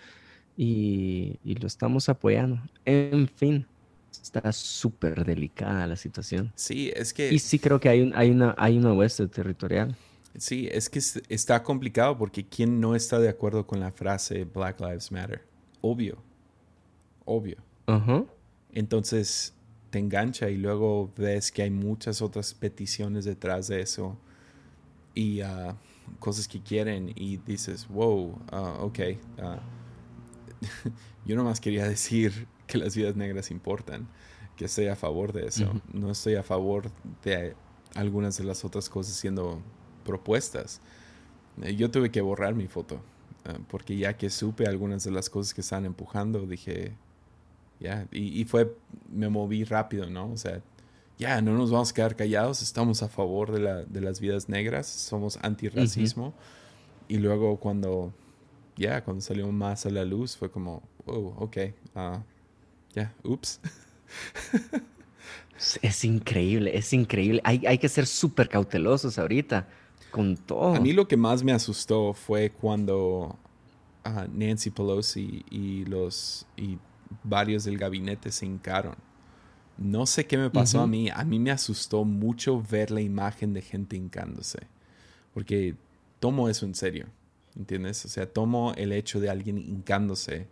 [0.57, 2.61] y, lo estamos apoyando.
[2.85, 3.67] En fin,
[4.11, 6.53] está súper delicada la situación.
[6.55, 7.33] Sí, es que...
[7.33, 9.95] Y sí creo que hay, un, hay, una, hay una oeste territorial.
[10.37, 14.81] Sí, es que está complicado porque ¿quién no está de acuerdo con la frase Black
[14.81, 15.43] Lives Matter?
[15.81, 16.17] Obvio.
[17.25, 17.57] Obvio.
[18.73, 19.55] Entonces,
[19.93, 24.17] te engancha y luego ves que hay muchas otras peticiones detrás de eso
[25.15, 25.75] y uh,
[26.19, 28.99] cosas que quieren y dices, wow, uh, ok.
[29.37, 30.89] Uh,
[31.27, 34.09] yo nomás quería decir que las vidas negras importan,
[34.57, 35.79] que estoy a favor de eso.
[35.93, 36.91] No estoy a favor
[37.23, 37.55] de
[37.95, 39.61] algunas de las otras cosas siendo
[40.07, 40.81] propuestas.
[41.61, 43.03] Eh, yo tuve que borrar mi foto,
[43.69, 46.97] porque ya que supe algunas de las cosas que están empujando, dije,
[47.83, 48.75] ya, y, fue,
[49.11, 50.31] me moví rápido, ¿no?
[50.31, 50.63] O sea,
[51.19, 54.49] ya, no nos vamos a quedar callados, estamos a favor de, la, de las vidas
[54.49, 56.33] negras, somos antirracismo.
[57.09, 58.13] Y luego cuando,
[58.77, 61.57] ya, cuando salió más a la luz, fue como, oh, ok,
[61.97, 62.23] ah,
[62.95, 63.61] ya, ups.
[65.83, 67.41] es increíble, es increíble.
[67.45, 69.67] Hay, hay que ser súper cautelosos ahorita
[70.13, 70.77] con todo.
[70.77, 73.37] A mí lo que más me asustó fue cuando
[74.05, 76.79] ah, Nancy Pelosi y los y
[77.23, 78.97] varios del gabinete se hincaron.
[79.79, 81.09] No sé qué me pasó a mí.
[81.11, 84.61] A mí me asustó mucho ver la imagen de gente hincándose.
[85.35, 85.75] Porque
[86.21, 87.07] tomo eso en serio.
[87.57, 88.05] ¿Entiendes?
[88.05, 90.47] O sea, tomo el hecho de alguien hincándose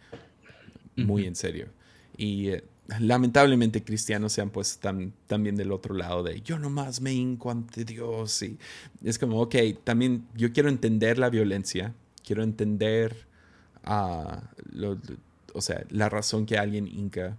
[0.96, 1.68] muy en serio.
[2.16, 2.64] Y eh,
[2.98, 4.90] lamentablemente cristianos se han puesto
[5.26, 8.42] también del otro lado de yo nomás me hinco ante Dios.
[8.42, 8.58] Y
[9.02, 11.94] es como, ok, también yo quiero entender la violencia.
[12.24, 13.26] Quiero entender
[13.84, 14.42] a
[14.72, 14.98] lo,
[15.54, 17.36] o sea, la razón que alguien inca,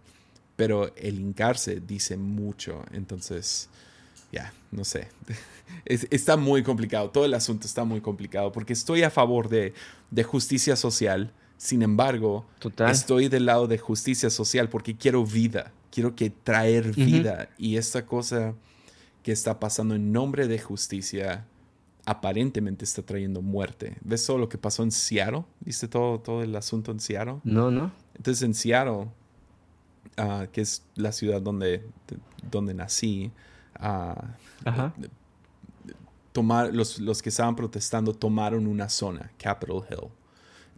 [0.56, 3.69] pero el hincarse dice mucho, entonces,
[4.32, 5.08] ya, no sé,
[5.86, 9.74] está muy complicado, todo el asunto está muy complicado, porque estoy a favor de,
[10.24, 12.45] justicia social, sin embargo,
[12.89, 18.06] estoy del lado de justicia social porque quiero vida, quiero que traer vida, y esta
[18.06, 18.56] cosa
[19.24, 21.45] que está pasando en nombre de justicia
[22.06, 23.98] aparentemente está trayendo muerte.
[24.02, 25.44] ¿Ves todo lo que pasó en Seattle?
[25.60, 27.38] ¿Viste todo, todo el asunto en Seattle?
[27.44, 27.92] No, no.
[28.16, 29.08] Entonces en Seattle,
[30.18, 31.86] ah, que es la ciudad donde,
[32.50, 33.32] donde nací,
[33.76, 34.36] ah,
[36.32, 40.10] tomar, los, los, que estaban protestando tomaron una zona, Capitol Hill.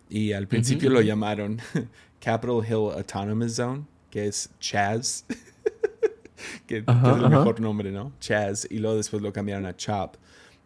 [0.10, 1.60] Y al principio lo llamaron
[2.20, 5.26] Capitol Hill Autonomous Zone, que es Chaz,
[6.68, 8.12] que, es el mejor nombre, ¿no?
[8.20, 8.68] Chaz.
[8.70, 10.18] Y luego después lo cambiaron a Chop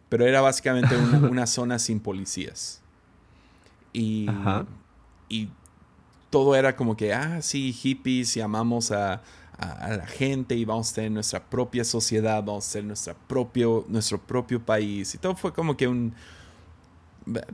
[0.08, 0.96] pero era básicamente
[1.30, 2.80] una, zona sin policías.
[3.92, 4.28] Y,
[5.28, 5.48] y
[6.30, 9.22] todo era como que, ah, sí, hippies y amamos a,
[9.58, 14.20] la gente y vamos a tener nuestra propia sociedad, vamos a tener nuestra propio, nuestro
[14.20, 15.14] propio país.
[15.14, 16.14] Y todo fue como que un...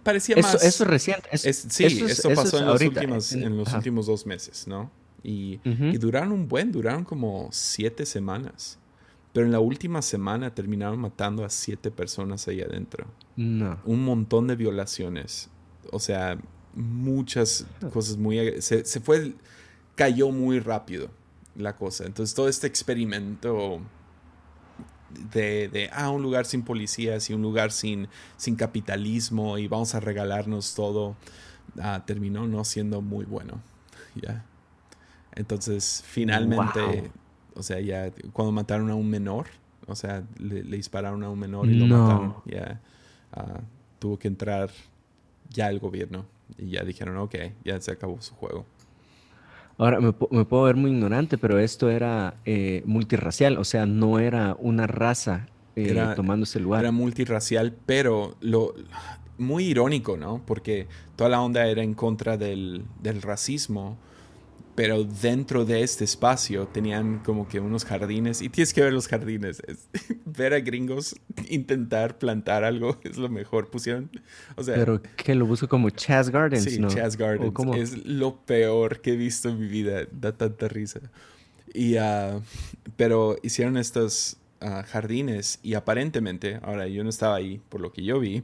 [0.02, 0.62] Parecía más...
[0.62, 1.36] Eso es reciente.
[1.38, 4.90] sí, eso, pasó en, los, últimos, en, los últimos dos meses, ¿no?
[5.22, 8.78] Y, y, duraron un buen, duraron como siete semanas.
[9.34, 13.06] Pero en la última semana terminaron matando a siete personas ahí adentro.
[13.36, 13.78] No.
[13.84, 15.50] Un montón de violaciones.
[15.90, 16.38] O sea,
[16.72, 18.62] muchas cosas muy...
[18.62, 19.34] Se, se fue...
[19.96, 21.10] Cayó muy rápido
[21.56, 22.04] la cosa.
[22.06, 23.80] Entonces todo este experimento
[25.32, 29.94] de, de, ah, un lugar sin policías y un lugar sin, sin capitalismo y vamos
[29.96, 31.16] a regalarnos todo,
[31.80, 33.60] ah, terminó no siendo muy bueno.
[34.22, 34.46] Ya.
[35.32, 37.10] Entonces, finalmente,
[37.54, 39.46] o sea, ya cuando mataron a un menor,
[39.86, 42.80] o sea, le, dispararon a un menor y lo mataron, ya
[43.32, 43.60] ah,
[43.98, 44.70] tuvo que entrar
[45.50, 46.26] ya el gobierno
[46.58, 48.66] y ya dijeron, ok, ya se acabó su juego.
[49.76, 54.56] Ahora, me, puedo ver muy ignorante, pero esto era eh, multirracial, o sea, no era
[54.60, 56.82] una raza eh, tomando ese lugar.
[56.82, 58.74] Era multirracial, pero lo
[59.36, 60.40] muy irónico, ¿no?
[60.46, 60.86] Porque
[61.16, 63.98] toda la onda era en contra del, del racismo
[64.74, 69.06] pero dentro de este espacio tenían como que unos jardines y tienes que ver los
[69.06, 69.62] jardines.
[70.24, 71.14] ver a gringos
[71.48, 73.70] intentar plantar algo es lo mejor.
[73.70, 74.10] Pusieron,
[74.56, 74.74] o sea...
[74.74, 77.54] Pero que lo busco como Chaz Gardens, sí, Chaz Gardens.
[77.76, 80.06] Es lo peor que he visto en mi vida.
[80.10, 81.00] Da tanta risa.
[81.72, 82.40] Y, uh,
[82.96, 88.02] pero hicieron estos uh, jardines y aparentemente, ahora yo no estaba ahí por lo que
[88.02, 88.42] yo vi,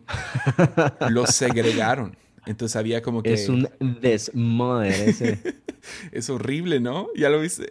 [1.10, 2.16] los segregaron.
[2.46, 3.33] Entonces había como que...
[3.33, 3.68] Es un
[4.00, 5.38] desmadre ese.
[6.12, 7.09] es horrible, ¿no?
[7.14, 7.70] ¿Ya lo viste?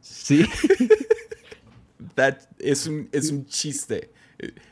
[0.00, 0.46] Sí.
[2.14, 4.10] That es, un, es un chiste.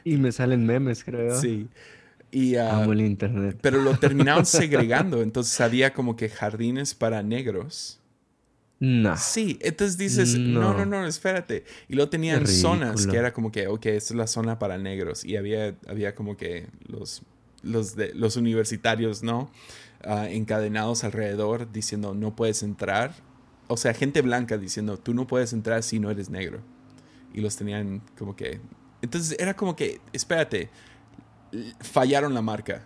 [0.04, 1.40] Y me salen memes, creo.
[1.40, 1.68] Sí.
[2.30, 3.58] Y, uh, Amo el internet.
[3.60, 5.22] Pero lo terminaron segregando.
[5.22, 8.00] Entonces había como que jardines para negros.
[8.78, 9.16] No.
[9.16, 11.64] Sí, entonces dices, no, no, no, espérate.
[11.88, 15.24] Y luego tenían zonas que era como que, ok, esta es la zona para negros.
[15.24, 17.22] Y había, había como que los
[17.62, 19.50] los, de, los universitarios, ¿no?
[20.04, 23.14] Ah, encadenados alrededor diciendo no puedes entrar.
[23.68, 26.60] O sea, gente blanca diciendo tú no puedes entrar si no eres negro.
[27.34, 28.60] Y los tenían como que...
[29.02, 30.70] Entonces era como que, espérate,
[31.80, 32.82] fallaron la marca.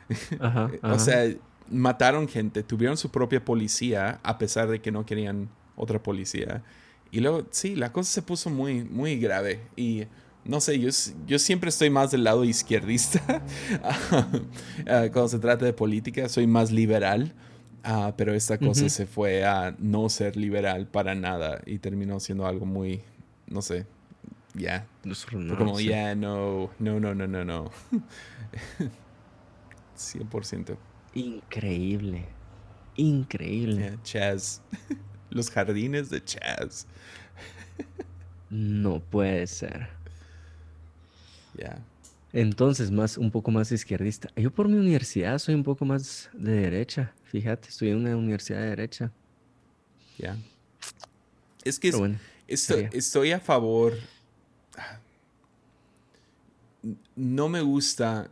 [0.82, 1.24] o sea,
[1.70, 6.62] mataron gente, tuvieron su propia policía a pesar de que no querían otra policía.
[7.10, 9.60] Y luego, sí, la cosa se puso muy, muy grave.
[9.76, 10.04] Y
[10.44, 10.90] no sé, yo,
[11.26, 13.42] yo siempre estoy más del lado izquierdista
[13.82, 17.32] ah, cuando se trata de política, soy más liberal,
[17.82, 22.46] ah, pero esta cosa se fue a no ser liberal para nada y terminó siendo
[22.46, 23.00] algo muy,
[23.46, 23.86] no sé,
[24.54, 24.86] ya.
[25.56, 27.70] como, ya, no, no, no, no, no, no.
[29.96, 30.76] 100%.
[31.14, 32.26] Increíble,
[32.96, 33.98] increíble.
[34.02, 34.60] Chaz,
[35.30, 36.86] los jardines de Chaz.
[38.50, 40.03] no puede ser.
[42.32, 44.28] Entonces, más, un poco más izquierdista.
[44.34, 47.12] Yo por mi universidad soy un poco más de derecha.
[47.24, 49.12] Fíjate, estoy en una universidad de derecha.
[50.18, 50.36] Ya.
[51.64, 51.92] Es que
[52.92, 53.94] estoy, a favor.
[57.14, 58.28] No me gusta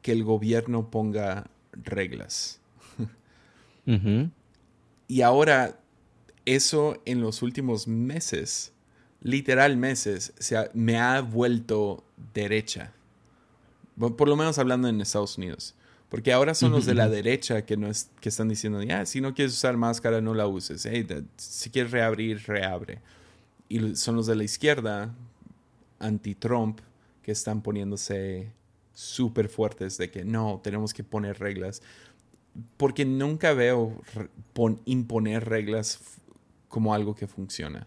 [0.00, 2.60] que el gobierno ponga reglas.
[5.06, 5.78] Y ahora,
[6.46, 8.72] eso en los últimos meses
[9.22, 12.04] literal meses se me ha vuelto
[12.34, 12.92] derecha.
[13.98, 15.74] Por lo menos hablando en Estados Unidos.
[16.08, 19.20] Porque ahora son los de la derecha que, no es, que están diciendo, ya, si
[19.20, 20.88] no quieres usar máscara, no la uses.
[21.36, 22.98] si quieres reabrir, reabre.
[23.68, 25.14] Y son los de la izquierda,
[26.00, 26.80] anti-Trump,
[27.22, 28.50] que están poniéndose
[28.92, 31.80] súper fuertes de que no, tenemos que poner reglas.
[32.76, 34.02] Porque nunca veo
[34.86, 36.00] imponer reglas
[36.68, 37.86] como algo que funciona.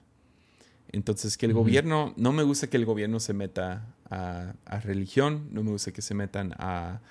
[0.93, 4.53] Entonces, que el gobierno, no me gusta que el gobierno se meta a,
[4.83, 7.01] religión, no me gusta que se metan a,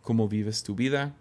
[0.00, 1.14] cómo vives tu vida.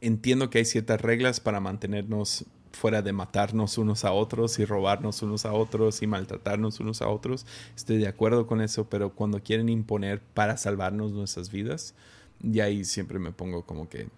[0.00, 5.20] Entiendo que hay ciertas reglas para mantenernos fuera de matarnos unos a otros y robarnos
[5.22, 7.44] unos a otros y maltratarnos unos a otros.
[7.76, 11.94] Estoy de acuerdo con eso, pero cuando quieren imponer para salvarnos nuestras vidas,
[12.42, 14.08] y ahí siempre me pongo como que,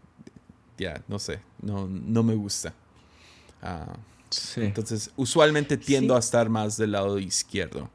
[0.78, 2.74] ya, no sé, no, no me gusta.
[4.57, 7.90] Entonces, usualmente tiendo a estar más del lado izquierdo.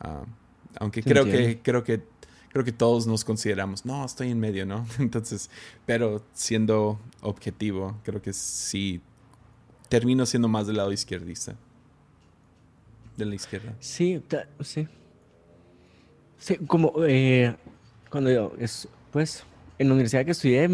[0.00, 0.24] Ah,
[0.78, 2.02] aunque creo que, creo que
[2.52, 4.86] creo que todos nos consideramos, no, estoy en medio, ¿no?
[4.98, 5.50] Entonces,
[5.86, 9.00] pero siendo objetivo, creo que sí
[9.88, 11.56] termino siendo más del lado izquierdista.
[13.16, 13.74] De la izquierda.
[13.80, 14.22] Sí,
[14.60, 14.88] sí.
[16.38, 17.54] Sí, como eh,
[18.10, 19.44] cuando yo, es, pues,
[19.78, 20.68] en la universidad que estudié,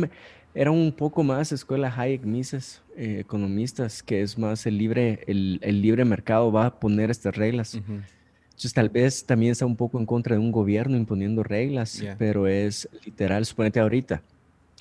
[0.61, 5.61] era un poco más escuela Hayek Mises, eh, economistas, que es más el libre, el,
[5.81, 7.75] libre mercado va a poner estas reglas.
[7.77, 12.49] Entonces tal vez también está un poco en contra de un gobierno imponiendo reglas, pero
[12.49, 14.21] es literal, suponete ahorita,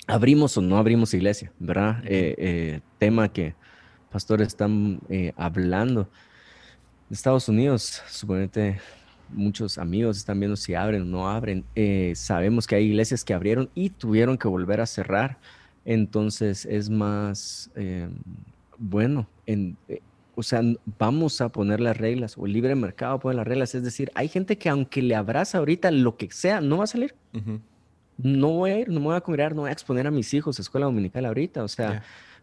[0.08, 2.02] abrimos o no abrimos iglesia, ¿verdad?
[2.04, 3.54] Eh, eh, tema que
[4.10, 4.98] pastores están
[5.36, 6.10] hablando.
[7.08, 8.80] Estados Unidos, suponete
[9.30, 11.64] muchos amigos están viendo si abren o no abren.
[11.74, 15.38] Eh, sabemos que hay iglesias que abrieron y tuvieron que volver a cerrar.
[15.88, 18.12] Entonces es más, em,
[18.76, 20.02] bueno, en, eh,
[20.34, 20.60] o sea,
[20.98, 23.74] vamos a poner las reglas o el libre mercado pone las reglas.
[23.74, 26.88] Es decir, hay gente que aunque le abraza ahorita lo que sea, no va a
[26.88, 27.14] salir.
[28.18, 30.34] No voy a ir, no me voy a congregar, no voy a exponer a mis
[30.34, 31.64] hijos a escuela dominical ahorita.
[31.64, 32.02] O sea,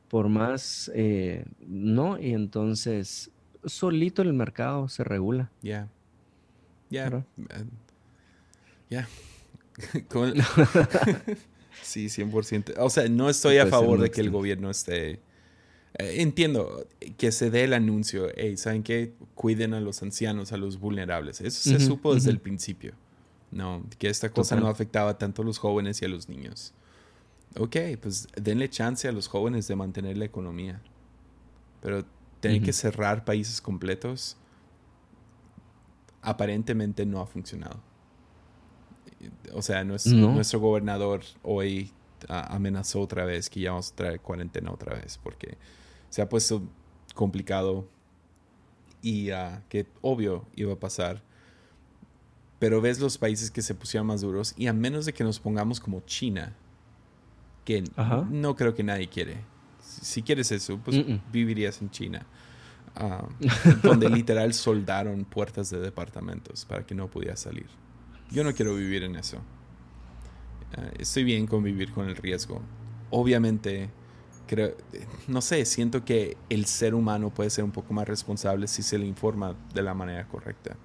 [0.10, 3.30] por más, eh, no, y entonces
[3.64, 5.52] solito el mercado se regula.
[5.62, 5.88] Ya.
[6.90, 7.24] Ya.
[8.90, 9.08] Ya.
[11.82, 12.76] sí, 100%.
[12.80, 15.20] O sea, no estoy a favor de que el gobierno esté...
[15.98, 16.86] Eh, entiendo
[17.18, 19.14] que se dé el anuncio, hey, ¿saben qué?
[19.34, 21.40] Cuiden a los ancianos, a los vulnerables.
[21.42, 22.94] Eso se supo desde el principio.
[23.52, 26.74] No, que esta cosa no afectaba tanto a los jóvenes y a los niños.
[27.58, 30.82] Ok, pues denle chance a los jóvenes de mantener la economía.
[31.82, 32.06] Pero
[32.42, 34.38] tener que cerrar países completos
[36.22, 37.82] aparentemente no ha funcionado.
[39.54, 41.92] O sea, nuestro, gobernador hoy
[42.28, 45.58] amenazó otra vez que ya vamos a traer cuarentena otra vez porque
[46.10, 46.62] se ha puesto
[47.14, 47.88] complicado
[49.02, 51.22] y uh, que obvio iba a pasar.
[52.58, 55.40] Pero ves los países que se pusieron más duros y a menos de que nos
[55.40, 56.56] pongamos como China,
[57.66, 57.84] que
[58.30, 59.38] no creo que nadie quiere.
[59.82, 62.26] Si, quieres eso, pues vivirías en China.
[62.96, 63.28] Ah,
[63.84, 67.68] donde literal soldaron puertas de departamentos para que no pudiera salir.
[68.32, 69.38] Yo no quiero vivir en eso.
[70.76, 72.62] Ah, estoy bien con vivir con el riesgo.
[73.10, 73.90] Obviamente,
[74.48, 74.76] creo,
[75.28, 78.98] no sé, siento que el ser humano puede ser un poco más responsable si se
[78.98, 80.76] le informa de la manera correcta.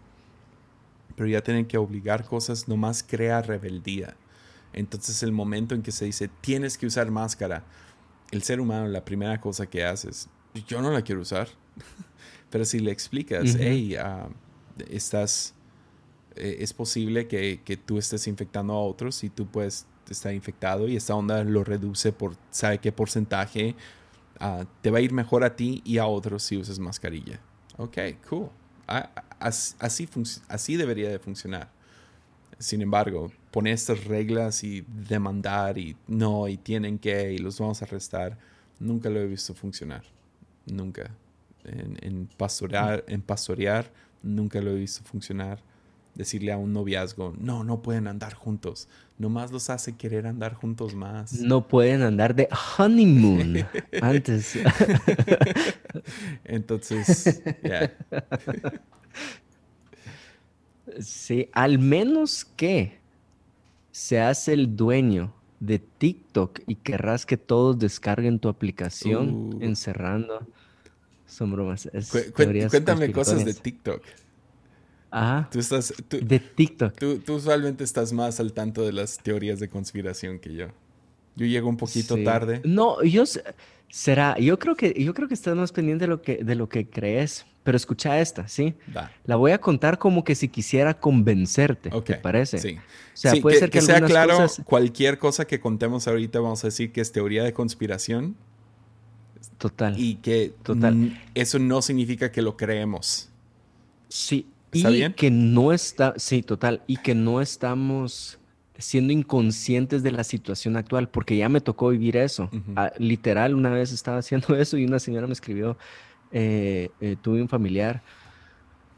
[1.17, 4.17] Pero ya tienen que obligar cosas nomás crea rebeldía.
[4.73, 7.65] Entonces el momento en que se dice tienes que usar máscara,
[8.31, 10.29] el ser humano la primera cosa que hace es
[10.67, 11.49] yo no la quiero usar.
[12.51, 14.29] Pero si le explicas, hey, ah,
[14.89, 15.55] estás,
[16.37, 20.97] eh, es posible que, tú estés infectando a otros y tú puedes estar infectado y
[20.97, 23.77] esta onda lo reduce por, ¿sabe qué porcentaje?
[24.39, 27.41] Ah, te va a ir mejor a ti y a otros si usas mascarilla.
[27.77, 28.49] Ok, cool.
[29.39, 30.09] Así,
[30.49, 31.71] así debería de funcionar.
[32.59, 37.81] Sin embargo, poner estas reglas y demandar y no, y tienen que, y los vamos
[37.81, 38.37] a arrestar,
[38.79, 40.03] nunca lo he visto funcionar.
[40.67, 41.11] Nunca.
[41.65, 43.91] En, pastorear, en pastorear,
[44.23, 45.63] nunca lo he visto funcionar.
[46.21, 48.89] Decirle a un noviazgo, no, no pueden andar juntos.
[49.17, 51.33] Nomás los hace querer andar juntos más.
[51.41, 53.67] No pueden andar de honeymoon
[54.03, 54.59] antes.
[56.45, 57.97] Entonces, ya.
[61.01, 62.99] Sí, al menos que
[63.91, 69.59] seas el dueño de TikTok y querrás que todos descarguen tu aplicación uh.
[69.63, 70.47] encerrando
[71.27, 71.89] son bromas.
[72.35, 74.03] cuéntame cosas de TikTok.
[75.13, 76.95] Ah, tú estás, de TikTok.
[76.97, 80.67] Tú, usualmente estás más al tanto de las teorías de conspiración que yo.
[81.37, 82.61] Yo llego un poquito tarde.
[82.65, 83.25] No, yo
[83.89, 86.69] será, yo creo que yo creo que estás más pendiente de lo que de lo
[86.69, 88.75] que crees, pero escucha esta, ¿sí?
[89.25, 92.59] La voy a contar como que si quisiera convencerte, ¿te parece?
[92.59, 92.77] Sí.
[92.77, 96.93] O sea, puede ser que, sea claro, cualquier cosa que contemos ahorita vamos a decir
[96.93, 98.37] que es teoría de conspiración
[99.61, 99.95] Total.
[99.99, 101.21] Y que Total.
[101.35, 103.29] eso no significa que lo creemos.
[104.09, 104.47] Sí.
[104.73, 108.39] ¿Está y que no está, sí, total, y que no estamos
[108.79, 112.51] siendo inconscientes de la situación actual, porque ya me tocó vivir eso.
[112.77, 115.77] Ah, literal, una vez estaba haciendo eso y una señora me escribió,
[116.33, 118.03] eh, eh, tuve un familiar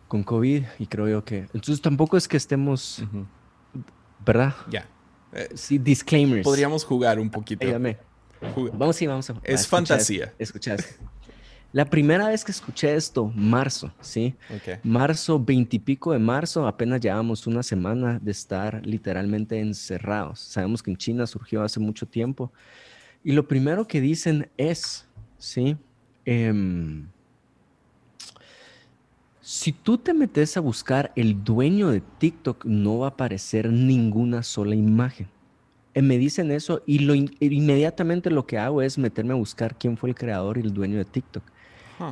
[0.08, 1.46] con COVID y creo yo que...
[1.54, 3.02] Entonces tampoco es que estemos,
[4.24, 4.54] ¿verdad?
[4.70, 4.86] Ya.
[5.54, 6.44] sí, disclaimers.
[6.44, 7.66] Podríamos jugar un poquito.
[8.74, 10.34] Vamos, sí, vamos a Es fantasía.
[10.38, 10.80] Escuchar.
[11.72, 14.34] La primera vez que escuché esto, marzo, ¿sí?
[14.82, 20.38] Marzo, veintipico de marzo, apenas llevamos una semana de estar literalmente encerrados.
[20.40, 22.52] Sabemos que en China surgió hace mucho tiempo.
[23.24, 25.08] Y lo primero que dicen es,
[25.38, 25.78] ¿sí?
[26.26, 27.06] Em,
[29.40, 34.42] si tú te metes a buscar el dueño de TikTok, no va a aparecer ninguna
[34.42, 35.26] sola imagen.
[35.94, 39.96] Eh, me dicen eso y lo inmediatamente lo que hago es meterme a buscar quién
[39.96, 41.42] fue el creador y el dueño de TikTok.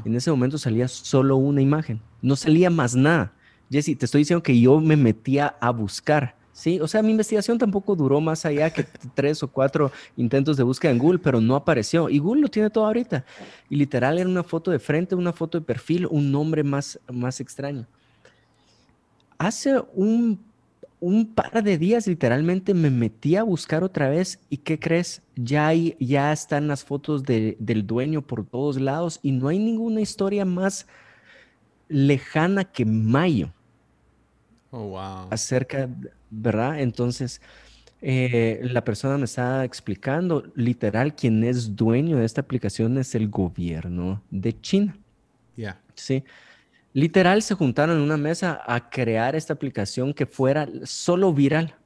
[0.04, 3.32] En ese momento salía solo una imagen, no salía más nada.
[3.70, 6.80] Jesse, te estoy diciendo que yo me metía a buscar, ¿sí?
[6.80, 8.84] O sea, mi investigación tampoco duró más allá que
[9.14, 12.08] tres o cuatro intentos de búsqueda en Google, pero no apareció.
[12.08, 13.24] Y Google lo tiene todo ahorita.
[13.68, 17.40] Y literal era una foto de frente, una foto de perfil, un nombre más, más
[17.40, 17.86] extraño.
[19.38, 20.49] Hace un
[21.00, 25.22] un par de días literalmente me metí a buscar otra vez y ¿qué crees?
[25.34, 30.02] Ya, hay, ya están las fotos del dueño por todos lados y no hay ninguna
[30.02, 30.86] historia más
[31.88, 33.50] lejana que mayo.
[34.70, 35.28] Oh, wow.
[35.30, 35.88] Acerca,
[36.30, 36.80] ¿verdad?
[36.80, 37.40] Entonces,
[38.02, 43.28] eh, la persona me está explicando, literal, quien es dueño de esta aplicación es el
[43.28, 44.96] gobierno de China.
[45.56, 45.80] Ya.
[45.94, 46.24] Sí.
[46.92, 51.76] Literal, se juntaron en una mesa a crear esta aplicación que fuera solo viral.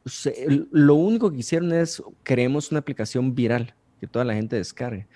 [0.70, 5.06] lo único que hicieron es creemos una aplicación viral que toda la gente descargue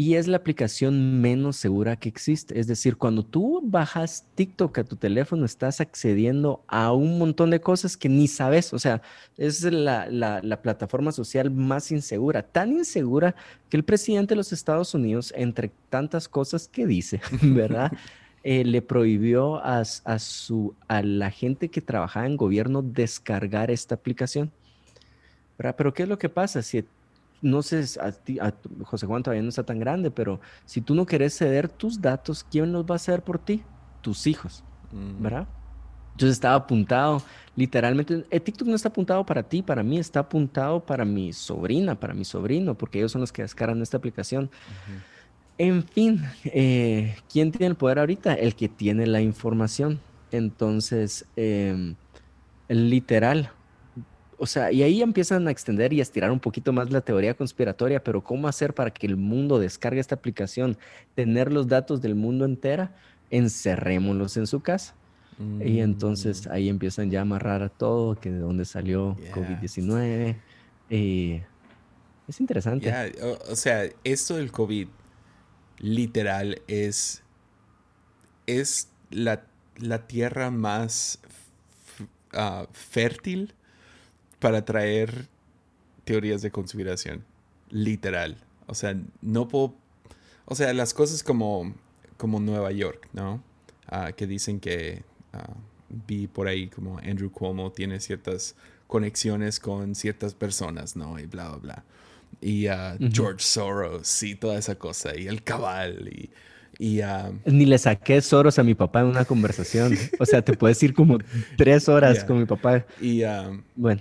[0.00, 2.58] y es la aplicación menos segura que existe.
[2.58, 7.60] Es decir, cuando tú bajas TikTok a tu teléfono, estás accediendo a un montón de
[7.60, 8.72] cosas que ni sabes.
[8.72, 9.02] O sea,
[9.36, 13.34] es la, plataforma social más insegura, tan insegura
[13.68, 17.92] que el presidente de los Estados Unidos, entre tantas cosas que dice, ¿verdad?
[18.42, 24.50] Eh, le prohibió a, su, a la gente que trabajaba en gobierno descargar esta aplicación.
[25.58, 26.62] Pero ¿qué es lo que pasa?
[26.62, 26.82] Si
[27.42, 28.52] no sé, a
[28.84, 32.44] José Juan todavía no está tan grande, pero si tú no quieres ceder tus datos,
[32.50, 33.62] ¿quién los va a hacer por ti?
[34.00, 34.62] Tus hijos,
[34.92, 35.22] mm.
[35.22, 35.46] ¿verdad?
[36.12, 37.22] Entonces estaba apuntado,
[37.56, 41.98] literalmente, el TikTok no está apuntado para ti, para mí, está apuntado para mi sobrina,
[41.98, 44.50] para mi sobrino, porque ellos son los que descargan esta aplicación.
[45.62, 48.32] En fin, eh, ¿quién tiene el poder ahorita?
[48.32, 50.00] El que tiene la información.
[50.32, 51.96] Entonces, em,
[52.66, 53.50] literal,
[54.38, 57.34] o sea, y ahí empiezan a extender y a estirar un poquito más la teoría
[57.34, 60.78] conspiratoria, pero ¿cómo hacer para que el mundo descargue esta aplicación,
[61.14, 62.96] tener los datos del mundo entera?
[63.28, 64.94] Encerrémoslos en su casa.
[65.62, 66.52] Y entonces mm.
[66.52, 70.36] ahí empiezan ya a amarrar a todo, que de dónde salió COVID-19.
[70.88, 72.90] es interesante.
[73.50, 74.88] O, sea, esto del COVID
[75.80, 77.22] literal es,
[78.46, 79.42] es la,
[80.06, 81.18] tierra más
[82.32, 83.54] ah, fértil
[84.38, 85.28] para traer
[86.04, 87.24] teorías de conspiración.
[87.70, 88.36] Literal.
[88.66, 89.74] O sea, no puedo...
[90.44, 91.74] O sea, las cosas como,
[92.16, 93.42] como Nueva York, ¿no?
[93.86, 95.54] Ah, que dicen que ah,
[95.88, 98.54] vi por ahí como Andrew Cuomo tiene ciertas
[98.86, 101.18] conexiones con ciertas personas, ¿no?
[101.18, 101.84] Y bla, bla, bla.
[102.40, 105.16] Y uh, George Soros y toda esa cosa.
[105.16, 106.30] Y el cabal y...
[106.78, 107.02] Y,
[107.44, 109.94] Ni le saqué Soros a mi papá en una conversación.
[110.18, 111.18] O sea, te puedes ir como
[111.58, 112.86] tres horas con mi papá.
[113.02, 113.22] Y
[113.76, 114.00] bueno.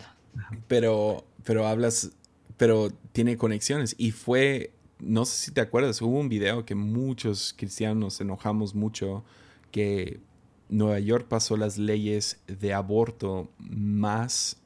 [0.70, 2.12] Pero, pero hablas,
[2.56, 3.96] pero tiene conexiones.
[3.98, 9.26] Y fue, no sé si te acuerdas, hubo un video que muchos cristianos enojamos mucho
[9.72, 10.22] que
[10.70, 14.58] Nueva York pasó las leyes de aborto más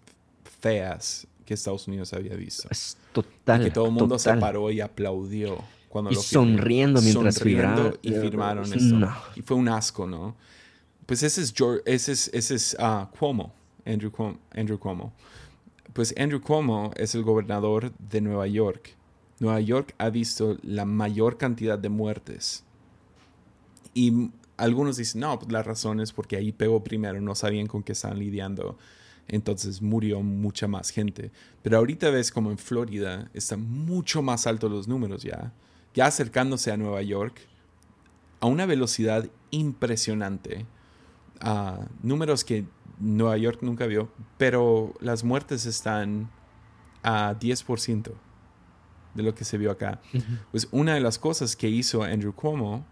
[0.60, 2.68] feas que Estados Unidos había visto.
[2.72, 3.62] Es total.
[3.62, 5.58] Y que todo el mundo se paró y aplaudió
[5.90, 9.10] cuando y sonriendo mientras sonriendo y firmaron esto.
[9.36, 10.36] Y fue un asco, ¿no?
[11.06, 13.54] Pues ese es, George, ese es, ese es uh, Cuomo,
[13.86, 15.14] Andrew Cuomo, Andrew Cuomo
[15.94, 18.96] pues Andrew Cuomo es el gobernador de Nueva York.
[19.40, 22.64] Nueva York ha visto la mayor cantidad de muertes.
[23.94, 27.84] Y algunos dicen, no, pues la razón es porque ahí pegó primero, no sabían con
[27.84, 28.78] qué estaban lidiando.
[29.28, 31.32] Entonces murió mucha más gente.
[31.62, 35.54] Pero ahorita ves como en Florida están mucho más altos los números ya.
[35.94, 37.48] Ya acercándose a Nueva York
[38.40, 40.66] a una velocidad impresionante.
[41.44, 42.66] a números que
[43.00, 46.30] Nueva York nunca vio, pero las muertes están
[47.04, 48.12] a 10%
[49.14, 50.02] de lo que se vio acá.
[50.52, 52.86] Pues una de las cosas que hizo Andrew Cuomo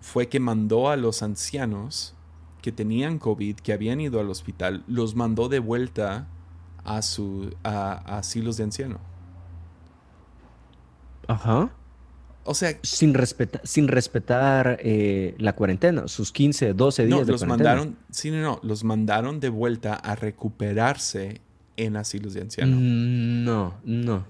[0.00, 2.14] fue que mandó a los ancianos
[2.60, 6.28] que tenían COVID, que habían ido al hospital, los mandó de vuelta
[6.84, 8.98] a, su, a asilos de anciano.
[11.26, 11.70] Ajá.
[12.44, 13.14] O sea, sin,
[13.64, 18.82] sin respetar eh, la cuarentena, sus 15, 12 días no, los mandaron, sí, no, los
[18.82, 21.40] mandaron de vuelta a recuperarse
[21.76, 22.80] en asilos de ancianos.
[22.80, 24.26] Mm, no, no.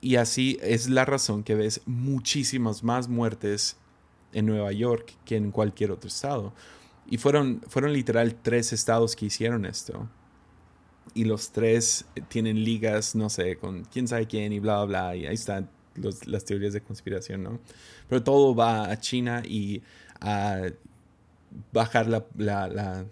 [0.00, 3.76] Y así es la razón que ves muchísimas más muertes
[4.32, 6.52] en Nueva York que en cualquier otro estado.
[7.10, 10.08] Y fueron, fueron literal tres estados que hicieron esto.
[11.12, 15.16] Y los tres tienen ligas, no sé, con quién sabe quién y bla, bla, bla.
[15.16, 15.68] Y ahí están
[16.26, 17.58] las teorías de conspiración, ¿no?
[18.08, 19.82] Pero todo va a China y
[20.20, 20.68] a
[21.72, 23.04] bajar la, la,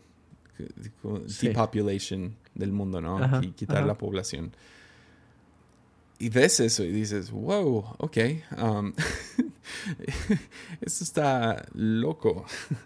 [1.41, 3.43] depopulation del mundo, ¿no?
[3.43, 4.53] y quitar la población.
[6.21, 8.17] Y ves eso y dices, wow, ok,
[8.61, 8.93] um,
[10.81, 12.45] esto está loco.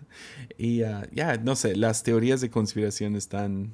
[0.59, 3.73] y uh, ya, no sé, las teorías de conspiración están,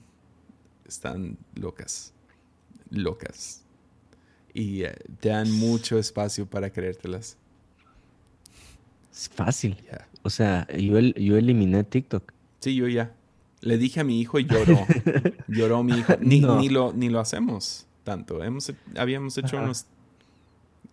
[0.86, 2.12] están locas,
[2.90, 3.64] locas
[4.54, 7.36] y eh, te dan mucho espacio para creértelas.
[9.12, 9.76] Es fácil.
[10.22, 12.32] O sea, yo, yo eliminé TikTok.
[12.60, 13.12] Sí, yo ya.
[13.60, 14.86] Le dije a mi hijo y lloró.
[15.48, 16.14] lloró mi hijo.
[16.20, 18.42] Ni, ni, lo, ni lo hacemos tanto.
[18.42, 19.86] Hemos, habíamos hecho unos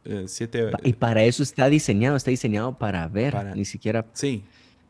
[0.03, 0.71] eh, siete...
[0.83, 2.15] Y para eso está diseñado.
[2.15, 3.55] Está diseñado para ver.
[3.55, 4.05] Ni siquiera...
[4.13, 4.43] Sí.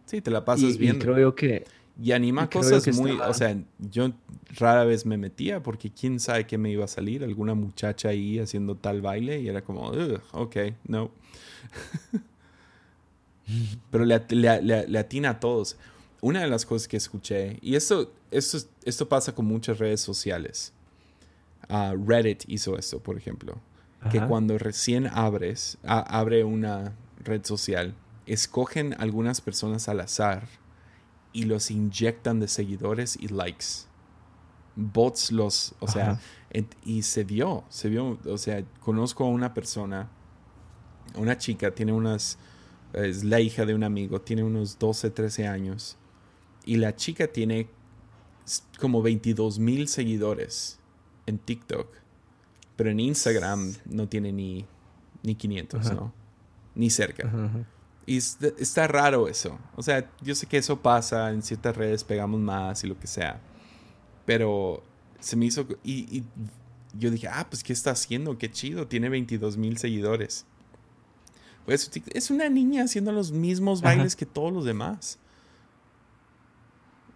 [0.06, 0.98] Sí, te la pasas bien.
[0.98, 1.66] Y creo yo que...
[2.02, 3.12] Y anima cosas muy...
[3.12, 4.12] O sea, yo
[4.58, 7.24] rara vez me metía porque quién sabe qué me iba a salir.
[7.24, 9.92] Alguna muchacha ahí haciendo tal baile y era como,
[10.32, 10.56] ok,
[10.88, 11.12] no.
[13.92, 15.78] Pero le, le, atina a todos.
[16.22, 20.74] Una de las cosas que escuché, y esto, esto, esto pasa con muchas redes sociales.
[21.70, 23.60] Uh, Reddit hizo esto, por ejemplo.
[24.12, 26.94] Que cuando recién abres, abre una
[27.24, 27.96] red social,
[28.28, 30.48] escogen algunas personas al azar
[31.34, 33.88] y los inyectan de seguidores y likes.
[34.76, 36.20] Bots los, o sea,
[36.84, 40.08] y se vio, se vio, o sea, conozco a una persona,
[41.16, 42.38] una chica, tiene unas,
[42.94, 45.98] es la hija de un amigo, tiene unos 12, 13 años,
[46.64, 47.70] y la chica tiene
[48.80, 50.80] como 22 mil seguidores
[51.26, 51.88] en TikTok,
[52.76, 54.66] pero en Instagram no tiene ni,
[55.24, 56.14] ni 500, ¿no?
[56.76, 57.32] Ni cerca.
[58.06, 59.58] Y está raro eso.
[59.76, 63.08] O sea, yo sé que eso pasa, en ciertas redes pegamos más y lo que
[63.08, 63.40] sea.
[64.26, 64.84] Pero
[65.20, 65.68] se me hizo...
[65.84, 66.24] Y,
[66.98, 68.38] yo dije, ah, pues ¿qué está haciendo?
[68.38, 70.46] Qué chido, tiene 22 mil seguidores.
[71.66, 75.20] Pues es una niña haciendo los mismos bailes que todos los demás.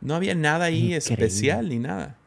[0.01, 2.18] No había nada ahí especial ni nada.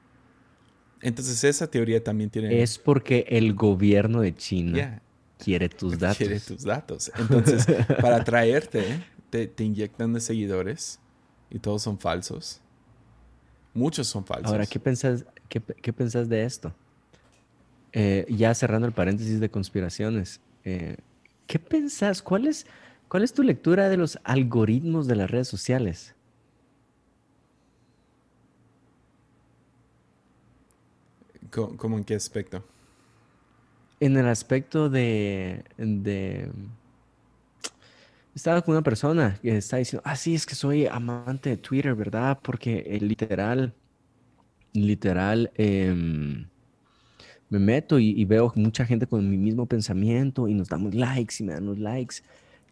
[1.03, 2.63] Entonces esa teoría también tiene...
[2.63, 5.03] Es porque el gobierno de China
[5.39, 6.19] quiere tus datos.
[6.19, 7.13] Quiere tus datos.
[7.19, 7.67] Entonces,
[8.01, 11.01] para atraerte, te, inyectan de seguidores
[11.51, 12.61] y todos son falsos.
[13.75, 14.51] Muchos son falsos.
[14.51, 16.75] Ahora, ¿qué pensás, qué, de esto?
[17.93, 20.97] Eh, ya cerrando el paréntesis de conspiraciones, eh,
[21.47, 22.23] ¿qué pensás?
[22.23, 22.67] ¿Cuál es,
[23.09, 26.15] ¿Cuál es tu lectura de los algoritmos de las redes sociales?
[31.53, 32.65] ¿Cómo, en qué aspecto?
[34.01, 35.63] En el aspecto de,
[38.35, 41.95] Estaba con una persona que está diciendo, ah, sí, es que soy amante de Twitter,
[41.95, 42.39] ¿verdad?
[42.43, 43.75] Porque eh, literal,
[44.73, 46.47] literal, em,
[47.51, 51.35] me meto y, y, veo mucha gente con mi mismo pensamiento y nos damos likes
[51.41, 52.17] y me dan los likes.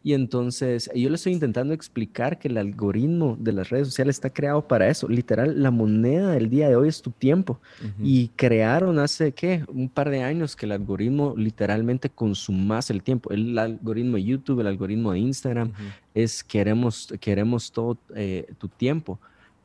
[0.03, 4.31] Y entonces yo le estoy intentando explicar que el algoritmo de las redes sociales está
[4.31, 5.07] creado para eso.
[5.09, 7.61] Literal, la moneda del día de hoy es tu tiempo.
[8.03, 9.65] Y crearon hace, ¿qué?
[9.69, 13.31] Un par de años que el algoritmo literalmente consumase el tiempo.
[13.31, 15.73] El algoritmo de YouTube, el algoritmo de Instagram,
[16.15, 19.19] es queremos, queremos todo eh, tu tiempo.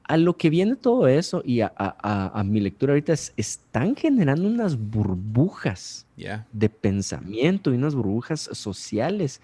[0.07, 4.77] A lo que viene todo eso y a, mi lectura ahorita es, están generando unas
[4.77, 6.05] burbujas
[6.51, 9.41] de pensamiento y unas burbujas sociales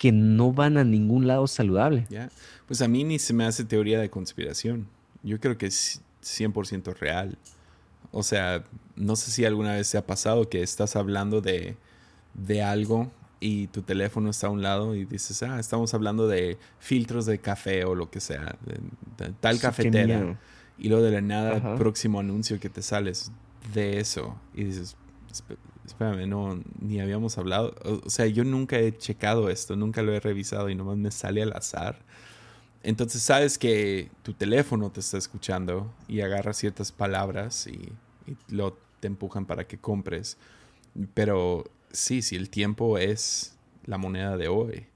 [0.00, 2.06] que no van a ningún lado saludable.
[2.66, 4.88] Pues a mí ni se me hace teoría de conspiración.
[5.22, 7.36] Yo creo que es 100% real.
[8.10, 8.64] O sea,
[8.96, 11.76] no sé si alguna vez se ha pasado que estás hablando de,
[12.32, 16.56] de algo y tu teléfono está a un lado y dices, ah, estamos hablando de
[16.78, 20.38] filtros de café o lo que sea, de, tal cafetera.
[20.78, 23.32] Y luego de la nada, próximo anuncio que te sales
[23.74, 24.96] de eso y dices,
[25.90, 27.74] espérame, no, ni habíamos hablado.
[28.04, 31.42] O, sea, yo nunca he checado esto, nunca lo he revisado y nomás me sale
[31.42, 31.98] al azar.
[32.82, 37.92] Entonces sabes que tu teléfono te está escuchando y agarra ciertas palabras y,
[38.48, 40.38] lo te empujan para que compres.
[41.14, 44.86] Pero sí, si el tiempo es la moneda de hoy,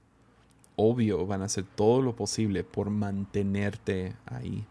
[0.77, 4.65] obvio van a hacer todo lo posible por mantenerte ahí.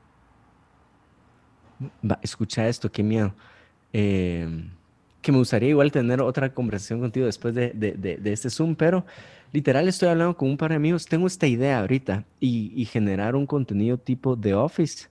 [2.23, 3.35] Escucha esto, qué miedo.
[3.93, 4.71] Eh,
[5.25, 9.07] que me gustaría igual tener otra conversación contigo después de, de, este Zoom, pero
[9.53, 13.47] literal estoy hablando con un par de amigos, tengo esta idea ahorita y, generar un
[13.47, 15.09] contenido tipo de Office,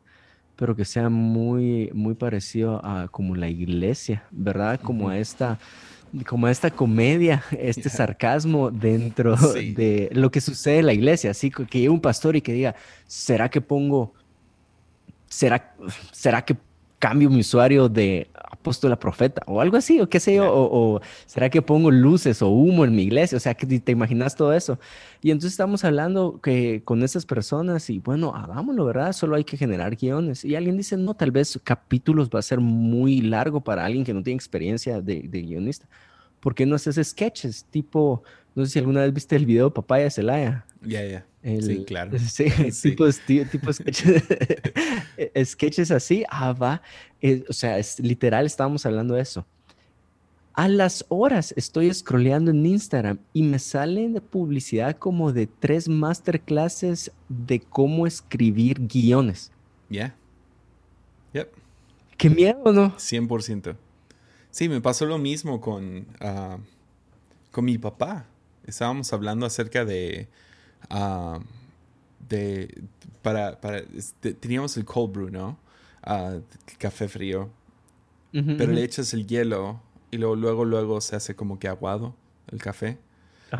[0.55, 4.79] pero que sea muy, muy parecido a como la iglesia, ¿verdad?
[4.79, 5.59] Como a esta
[6.27, 11.65] como esta comedia, este sarcasmo dentro de lo que sucede en la iglesia, así que
[11.65, 12.75] llegue un pastor y que diga,
[13.07, 14.13] ¿será que pongo,
[15.27, 15.75] será,
[16.11, 16.55] será que
[17.03, 21.01] cambio mi usuario de apóstol a profeta o algo así, o qué sé yo, o,
[21.25, 24.53] será que pongo luces o humo en mi iglesia, o sea, que te imaginas todo
[24.53, 24.79] eso.
[25.21, 29.11] Y entonces estamos hablando que con esas personas y bueno, hagámoslo, ¿verdad?
[29.11, 30.45] Solo hay que generar guiones.
[30.45, 34.13] Y alguien dice, no, tal vez capítulos va a ser muy largo para alguien que
[34.13, 35.89] no tiene experiencia de, de guionista.
[36.39, 38.23] ¿Por qué no haces sketches tipo,
[38.55, 40.65] no sé si alguna vez viste el video de Papaya Celaya?
[40.81, 41.25] Ya, ya.
[41.43, 42.11] Sí, claro.
[42.19, 42.45] Sí,
[42.81, 43.05] tipo,
[43.51, 44.23] tipo sketches,
[45.45, 46.81] sketches, así, ah, va.
[47.21, 49.45] Eh, o sea, es, literal estábamos hablando de eso.
[50.55, 55.89] A las horas estoy scrolleando en Instagram y me salen de publicidad como de tres
[55.89, 59.51] masterclasses de cómo escribir guiones.
[59.89, 60.15] Ya.
[61.33, 61.51] Yep.
[62.17, 62.95] Qué miedo, ¿no?
[62.95, 63.75] 100%.
[64.51, 66.59] Sí, me pasó lo mismo con, ah,
[67.51, 68.27] con mi papá.
[68.65, 70.27] Estábamos hablando acerca de
[72.29, 72.83] de
[73.21, 73.83] para, para
[74.39, 75.57] teníamos el cold brew, ¿no?
[76.01, 76.37] Ah,
[76.77, 77.49] café frío.
[78.31, 79.79] pero le echas el hielo
[80.11, 82.15] y luego, luego, luego se hace como que aguado
[82.51, 82.97] el café.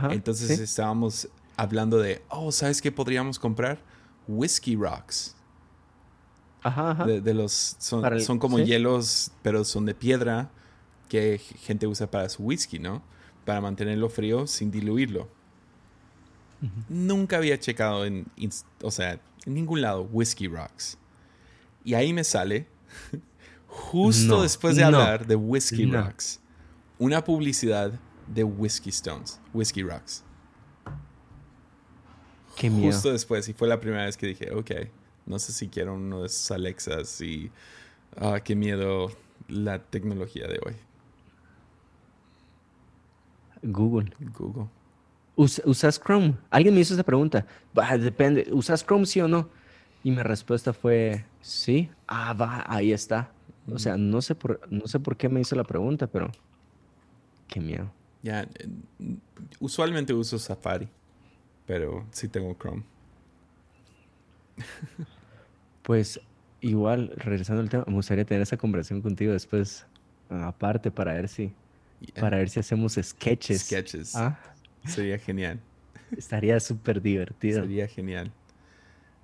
[0.10, 3.80] Entonces estábamos hablando de, oh, ¿sabes qué podríamos comprar?
[4.28, 5.36] Whiskey Rocks.
[6.64, 10.50] Ajá, De, los, son, son como hielos, pero son de piedra
[11.10, 13.04] que gente usa para su whisky, ¿no?
[13.46, 15.28] Para mantenerlo frío sin diluirlo.
[16.88, 18.26] Nunca había checado en,
[18.82, 20.98] o sea, en ningún lado, Whiskey Rocks.
[21.84, 22.68] Y ahí me sale,
[23.68, 26.40] justo después de hablar de Whiskey Rocks,
[26.98, 30.24] una publicidad de Whiskey Stones, Whiskey Rocks.
[32.56, 32.94] Qué miedo.
[32.94, 34.72] Justo después, y fue la primera vez que dije, ok,
[35.26, 37.52] no sé si quiero uno de esos Alexas y
[38.16, 39.12] ah, qué miedo
[39.48, 40.76] la tecnología de hoy.
[43.64, 44.12] Google.
[44.38, 44.68] Google.
[45.36, 46.36] ¿Usas Chrome?
[46.50, 47.46] Alguien me hizo esa pregunta.
[48.00, 48.48] depende.
[48.52, 49.50] ¿Usas Chrome sí o no?
[50.04, 51.90] Y mi respuesta fue sí.
[52.08, 53.32] Ah, va, ahí está.
[53.72, 56.30] O sea, no sé por, no sé por qué me hizo la pregunta, pero
[57.48, 57.92] qué miedo.
[58.22, 58.48] Ya,
[59.60, 60.88] usualmente uso Safari,
[61.66, 62.84] pero sí tengo Chrome.
[65.84, 66.22] Pues
[66.62, 69.86] igual, regresando al tema, me gustaría tener esa conversación contigo después,
[70.30, 71.54] aparte, para ver si,
[72.12, 73.64] para ver si hacemos sketches.
[73.64, 74.16] Sketches.
[74.16, 74.40] ¿Ah?
[74.86, 75.60] Sería genial.
[76.16, 77.62] Estaría súper divertido.
[77.62, 78.32] Sería genial.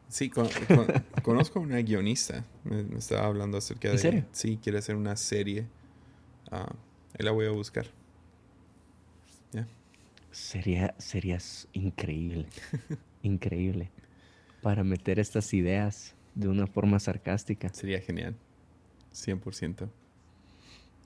[0.08, 0.30] Sí,
[1.24, 2.44] conozco a una guionista.
[2.64, 3.96] Me, estaba hablando acerca de.
[3.96, 4.26] ¿En serio?
[4.32, 5.68] Sí, quiere hacer una serie.
[6.52, 7.86] Uh, ahí la voy a buscar.
[10.32, 11.40] Sería, sería
[11.74, 12.46] increíble.
[13.24, 13.90] increíble.
[14.62, 17.70] Para meter estas ideas de una forma sarcástica.
[17.74, 18.36] Sería genial.
[19.14, 19.90] 100%.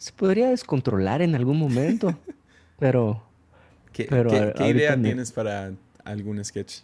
[0.03, 2.13] Se podría descontrolar en algún momento,
[2.77, 3.23] pero
[3.93, 4.03] ¿Qué,
[4.67, 5.71] idea tienes para
[6.03, 6.79] algún sketch?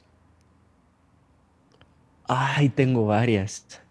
[2.29, 3.81] Ay, tengo varias.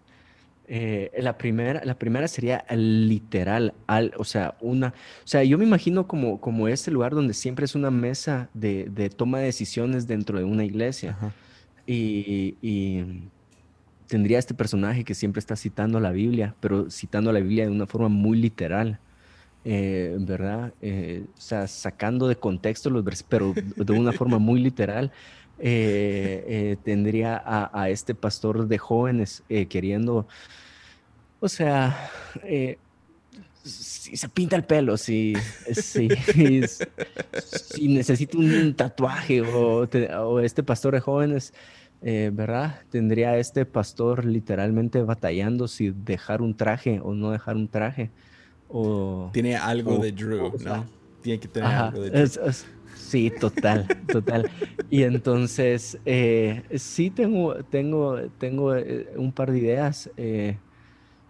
[0.66, 5.66] Eh, la, primera, la primera sería literal, al, o sea, una, o sea, yo me
[5.66, 10.38] imagino como, como este lugar donde siempre es una mesa de, toma de decisiones dentro
[10.38, 11.18] de una iglesia.
[11.86, 13.28] Y, y,
[14.06, 17.86] tendría este personaje que siempre está citando la Biblia, pero citando la Biblia de una
[17.86, 18.98] forma muy literal.
[19.70, 20.72] Eh, ¿verdad?
[20.80, 25.12] Eh, o sea, sacando de contexto los versículos, pero de una forma muy literal,
[25.58, 30.26] eh, tendría a, este pastor de jóvenes queriendo,
[31.38, 32.10] o sea,
[33.62, 35.34] si se pinta el pelo, si,
[35.74, 36.08] si,
[37.44, 41.52] si necesita un tatuaje o, o, este pastor de jóvenes,
[42.00, 42.80] ¿verdad?
[42.90, 48.10] Tendría a este pastor literalmente batallando si dejar un traje o no dejar un traje.
[49.32, 50.84] Tiene algo de Drew, ¿no?
[51.22, 52.52] Tiene que tener algo de Drew.
[52.94, 54.50] sí, total, total.
[54.90, 60.10] Y entonces, eh, sí tengo, tengo, tengo eh, un par de ideas.
[60.16, 60.58] Eh,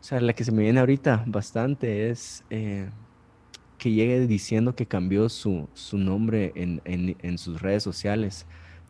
[0.01, 5.29] o sea, la que se me viene ahorita bastante es que llegue diciendo que cambió
[5.29, 8.45] su, su nombre en, en, en, sus redes sociales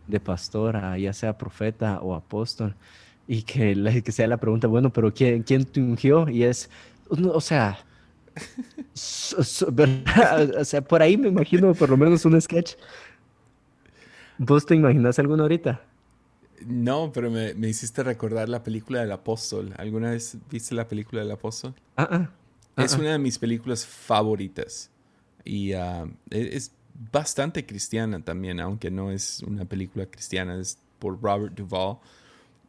[0.07, 2.75] de pastor a ya sea profeta o apóstol.
[3.27, 6.29] Y que, que sea la pregunta, bueno, pero ¿quién, quién te ungió?
[6.31, 6.71] Y es,
[7.11, 7.79] o sea,
[10.59, 12.75] o sea, por ahí me imagino por lo menos un sketch.
[14.39, 15.83] ¿Vos te imaginas alguno ahorita?
[16.65, 19.75] No, pero me, hiciste recordar la película del apóstol.
[19.77, 21.75] ¿Alguna vez viste la película del apóstol?
[21.97, 22.31] Ah, ah,
[22.77, 24.91] ah es una de mis películas favoritas.
[25.45, 26.73] Y e, es
[27.13, 31.99] bastante cristiana también, aunque no es una película cristiana, es por Robert Duvall.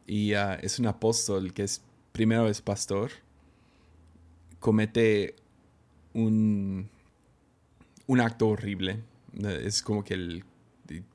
[0.06, 3.10] Y es un apóstol que es, primero es pastor,
[4.58, 5.36] comete
[6.14, 6.88] un,
[8.06, 9.00] un acto horrible.
[9.62, 10.44] Es como que el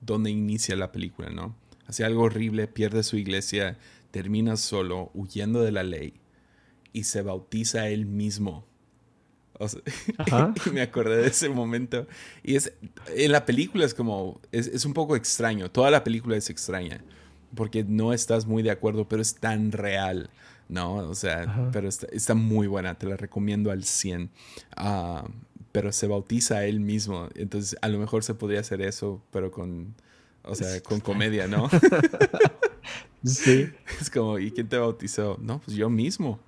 [0.02, 1.56] donde inicia la película, ¿no?
[1.88, 3.78] Hace algo horrible, pierde su iglesia,
[4.12, 6.14] termina solo, huyendo de la ley
[6.94, 8.66] y se bautiza él mismo.
[10.66, 12.08] y me acordé de ese momento.
[12.44, 12.74] Y es
[13.08, 15.70] en la película es como es, es, un poco extraño.
[15.70, 17.02] Toda la película es extraña
[17.56, 20.30] porque no estás muy de acuerdo, pero es tan real.
[20.70, 20.96] ¿No?
[20.96, 24.30] O sea, pero está, muy buena, te la recomiendo al 100.
[24.76, 25.28] Ah,
[25.72, 29.94] pero se bautiza él mismo, entonces a lo mejor se podría hacer eso, pero con,
[30.44, 31.70] o sea, con comedia, ¿no?
[33.26, 33.70] sí.
[34.00, 35.38] Es como, ¿y quién te bautizó?
[35.42, 36.40] No, pues yo mismo.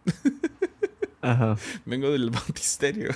[1.22, 1.58] Ajá.
[1.86, 3.10] Vengo del bautisterio.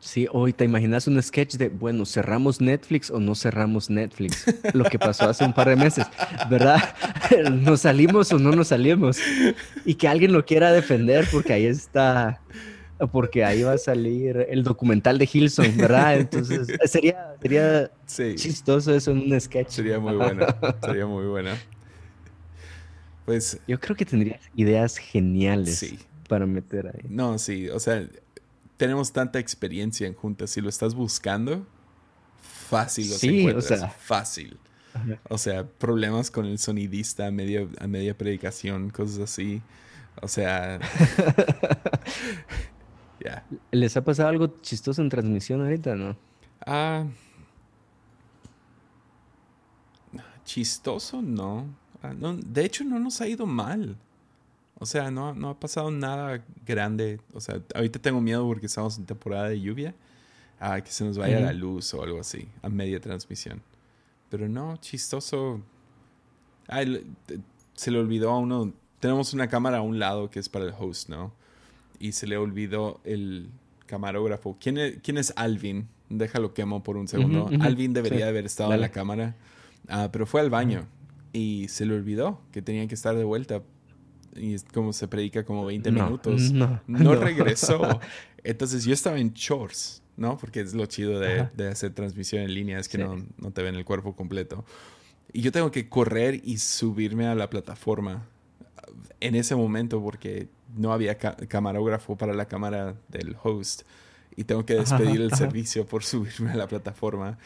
[0.00, 4.84] Sí, hoy te imaginas un sketch de, bueno, cerramos Netflix o no cerramos Netflix, lo
[4.84, 6.06] que pasó hace un par de meses,
[6.48, 6.78] ¿verdad?
[7.52, 9.18] ¿Nos salimos o no nos salimos?
[9.84, 12.40] Y que alguien lo quiera defender porque ahí está,
[13.10, 16.18] porque ahí va a salir el documental de Hilson, ¿verdad?
[16.18, 17.90] Entonces, sería, sería
[18.36, 19.70] chistoso eso en un sketch.
[19.70, 20.46] Sería muy bueno,
[20.80, 21.50] sería muy bueno.
[23.24, 23.60] Pues.
[23.66, 25.84] Yo creo que tendrías ideas geniales
[26.28, 27.04] para meter ahí.
[27.08, 28.08] No, sí, o sea,
[28.78, 30.50] tenemos tanta experiencia en juntas.
[30.50, 31.66] Si lo estás buscando,
[32.40, 34.56] fácil los sí, O sea, fácil.
[35.28, 39.60] O sea, problemas con el sonidista a, medio, a media predicación, cosas así.
[40.22, 40.80] O sea.
[43.24, 43.44] ya.
[43.70, 46.16] ¿Les ha pasado algo chistoso en transmisión ahorita, no?
[46.64, 47.04] Ah.
[50.44, 51.66] chistoso, no.
[52.02, 52.34] Ah, no.
[52.34, 53.96] De hecho, no nos ha ido mal.
[54.80, 57.20] O sea, no, no ha pasado nada grande.
[57.32, 59.94] O sea, ahorita tengo miedo porque estamos en temporada de lluvia.
[60.60, 63.62] A que se nos vaya la luz o algo así, a media transmisión.
[64.28, 65.60] Pero no, chistoso.
[67.74, 68.72] se le olvidó a uno.
[68.98, 71.32] Tenemos una cámara a un lado que es para el host, ¿no?
[72.00, 73.50] Y se le olvidó el
[73.86, 74.56] camarógrafo.
[74.60, 75.88] ¿Quién es, quién es Alvin?
[76.08, 77.48] Déjalo quemo por un segundo.
[77.60, 79.36] Alvin debería haber estado en la cámara.
[79.88, 80.86] Ah, pero fue al baño.
[81.32, 83.62] Y se le olvidó que tenía que estar de vuelta
[84.38, 86.52] y es como se predica como 20 minutos.
[86.52, 88.00] No, no, regresó.
[88.44, 90.36] Entonces yo estaba en chores, ¿no?
[90.36, 93.62] Porque es lo chido de, de hacer transmisión en línea, es que no, no, te
[93.62, 94.64] ven el cuerpo completo.
[95.32, 98.26] Y yo tengo que correr y subirme a la plataforma
[99.20, 103.82] en ese momento porque no había camarógrafo para la cámara del host.
[104.36, 107.38] Y tengo que despedir el servicio por subirme a la plataforma.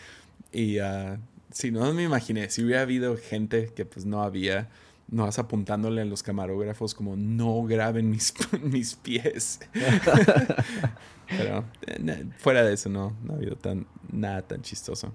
[0.53, 1.19] Y uh,
[1.51, 4.69] si no me imaginé, si hubiera habido gente que pues no había
[5.13, 8.33] no vas apuntándole a los camarógrafos como no graben mis,
[8.63, 9.61] mis pies.
[11.29, 15.15] Pero eh, fuera de eso no, no ha habido tan, nada tan chistoso.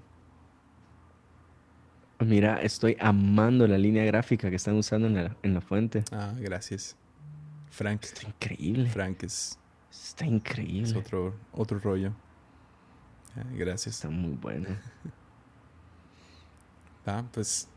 [2.20, 6.04] Mira, estoy amando la línea gráfica que están usando en la, en la fuente.
[6.12, 6.96] Ah, gracias.
[7.70, 8.04] Frank.
[8.04, 8.88] Está increíble.
[8.88, 9.58] Frank es...
[9.90, 10.90] Está increíble.
[10.90, 12.12] Es otro, otro rollo.
[13.36, 13.96] Ah, gracias.
[13.96, 14.68] Está muy bueno.
[17.06, 17.68] ah, pues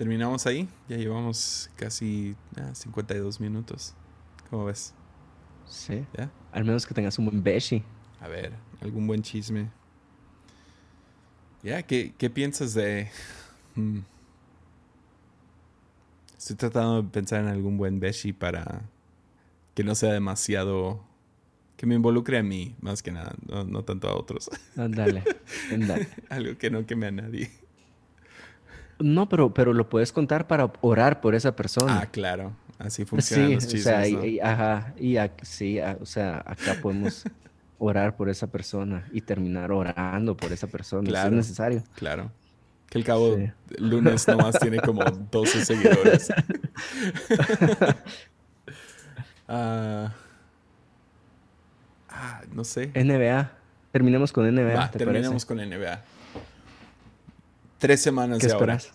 [0.00, 0.66] terminamos ahí.
[0.88, 2.34] Ya llevamos casi
[2.72, 3.94] 52 ah, minutos.
[4.48, 4.94] ¿Cómo ves?
[5.68, 6.06] Sí.
[6.16, 6.30] ¿Ya?
[6.52, 7.82] Al menos que tengas un buen beshi.
[8.18, 9.68] A ver, algún buen chisme.
[11.62, 13.10] Ya, ¿qué, piensas de...?
[13.74, 13.98] Hmm.
[16.38, 18.80] Estoy tratando de pensar en algún buen beshi para
[19.74, 21.04] que no sea demasiado...
[21.76, 24.48] Que me involucre a mí, más que nada, no, tanto a otros.
[24.74, 25.22] Dale,
[25.76, 26.08] dale.
[26.30, 27.50] Algo que no queme a nadie.
[29.00, 32.00] No, pero, pero lo puedes contar para orar por esa persona.
[32.00, 32.52] Ah, claro.
[32.78, 37.24] Así funcionan los chismes, o sea, y, ajá, y sí, o sea, acá podemos
[37.78, 41.84] orar por esa persona y terminar orando por esa persona claro, si es necesario.
[41.94, 42.30] Claro.
[42.88, 43.36] Que el cabo
[43.78, 46.32] lunes nomás tiene como 12 seguidores.
[49.52, 50.12] Ah,
[52.08, 52.92] ah, no sé.
[52.94, 53.50] NBA.
[53.90, 54.74] Terminemos con NBA.
[54.74, 56.00] Va, terminemos con NBA.
[57.80, 58.90] Tres semanas ¿Qué de esperas?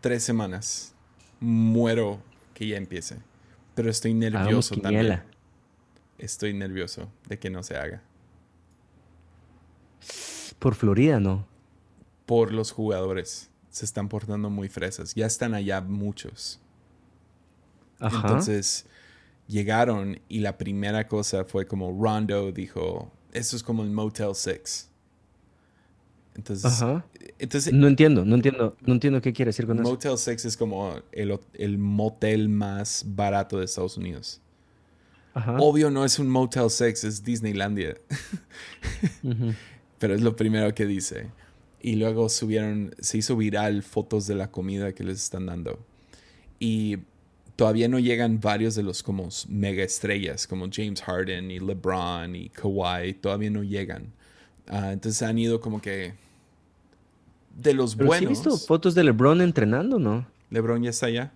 [0.00, 0.92] Tres semanas.
[1.38, 2.20] Muero
[2.52, 3.16] que ya empiece.
[3.76, 5.22] Pero estoy nervioso también.
[6.18, 8.02] Estoy nervioso de que no se haga.
[10.58, 11.46] Por Florida, ¿no?
[12.26, 13.50] Por los jugadores.
[13.70, 15.14] Se están portando muy fresas.
[15.14, 16.58] Ya están allá muchos.
[18.00, 18.16] Ajá.
[18.16, 18.86] Entonces
[19.46, 24.87] llegaron y la primera cosa fue como Rondo dijo, esto es como el Motel 6.
[26.38, 26.84] Entonces,
[27.40, 29.90] entonces, no entiendo, no entiendo, no entiendo qué quiere decir con eso.
[29.90, 34.40] Motel 6 es como el, motel más barato de Estados Unidos.
[35.58, 37.96] Obvio no es un Motel 6, es Disneylandia.
[39.98, 41.26] Pero es lo primero que dice.
[41.82, 45.84] Y luego subieron, se hizo viral fotos de la comida que les están dando.
[46.60, 46.98] Y
[47.56, 52.48] todavía no llegan varios de los como mega estrellas, como James Harden y LeBron y
[52.50, 54.12] Kawhi, todavía no llegan.
[54.68, 56.27] Ah, entonces han ido como que
[57.58, 58.28] de los Pero buenos.
[58.28, 60.26] visto fotos de LeBron entrenando, no?
[60.50, 61.32] LeBron ya está allá.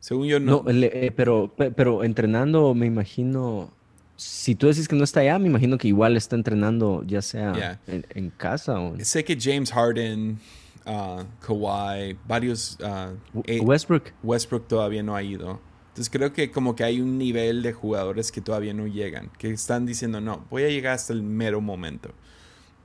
[0.00, 0.62] Según yo no.
[0.64, 3.70] No, eh, pero, pero entrenando, me imagino.
[4.16, 7.80] Si tú decís que no está allá, me imagino que igual está entrenando, ya sea
[7.86, 8.96] en, casa o.
[9.00, 10.38] Sé que James Harden,
[10.86, 12.76] uh, Kawhi, varios.
[12.80, 14.12] Uh, Westbrook.
[14.24, 15.60] Westbrook todavía no ha ido.
[15.90, 19.50] Entonces creo que como que hay un nivel de jugadores que todavía no llegan, que
[19.50, 22.12] están diciendo, no, voy a llegar hasta el mero momento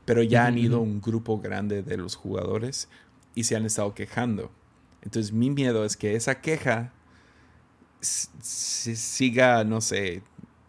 [0.06, 2.90] pero ya han ido un grupo grande de los jugadores
[3.36, 4.52] y se han estado quejando.
[5.02, 6.94] Entonces mi miedo es que esa queja
[8.02, 10.24] siga, no sé,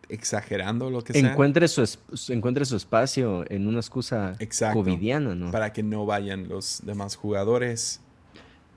[0.09, 1.33] exagerando lo que sea.
[1.33, 4.37] Encuentre su, encuentre su espacio en una excusa
[4.73, 5.51] covidiana, ¿no?
[5.51, 8.01] Para que no vayan los demás jugadores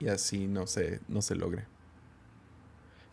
[0.00, 1.66] y así no se, no se logre.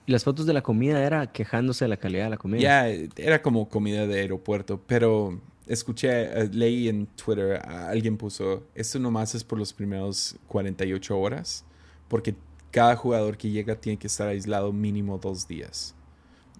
[0.08, 2.62] Y las fotos de la comida era quejándose de la calidad de la comida.
[2.62, 8.99] Ya, era como comida de aeropuerto, pero escuché, eh, leí en Twitter, alguien puso, esto
[8.99, 11.66] nomás es por los primeros 48 horas,
[12.07, 12.36] porque
[12.72, 15.95] cada jugador que llega tiene que estar aislado mínimo dos días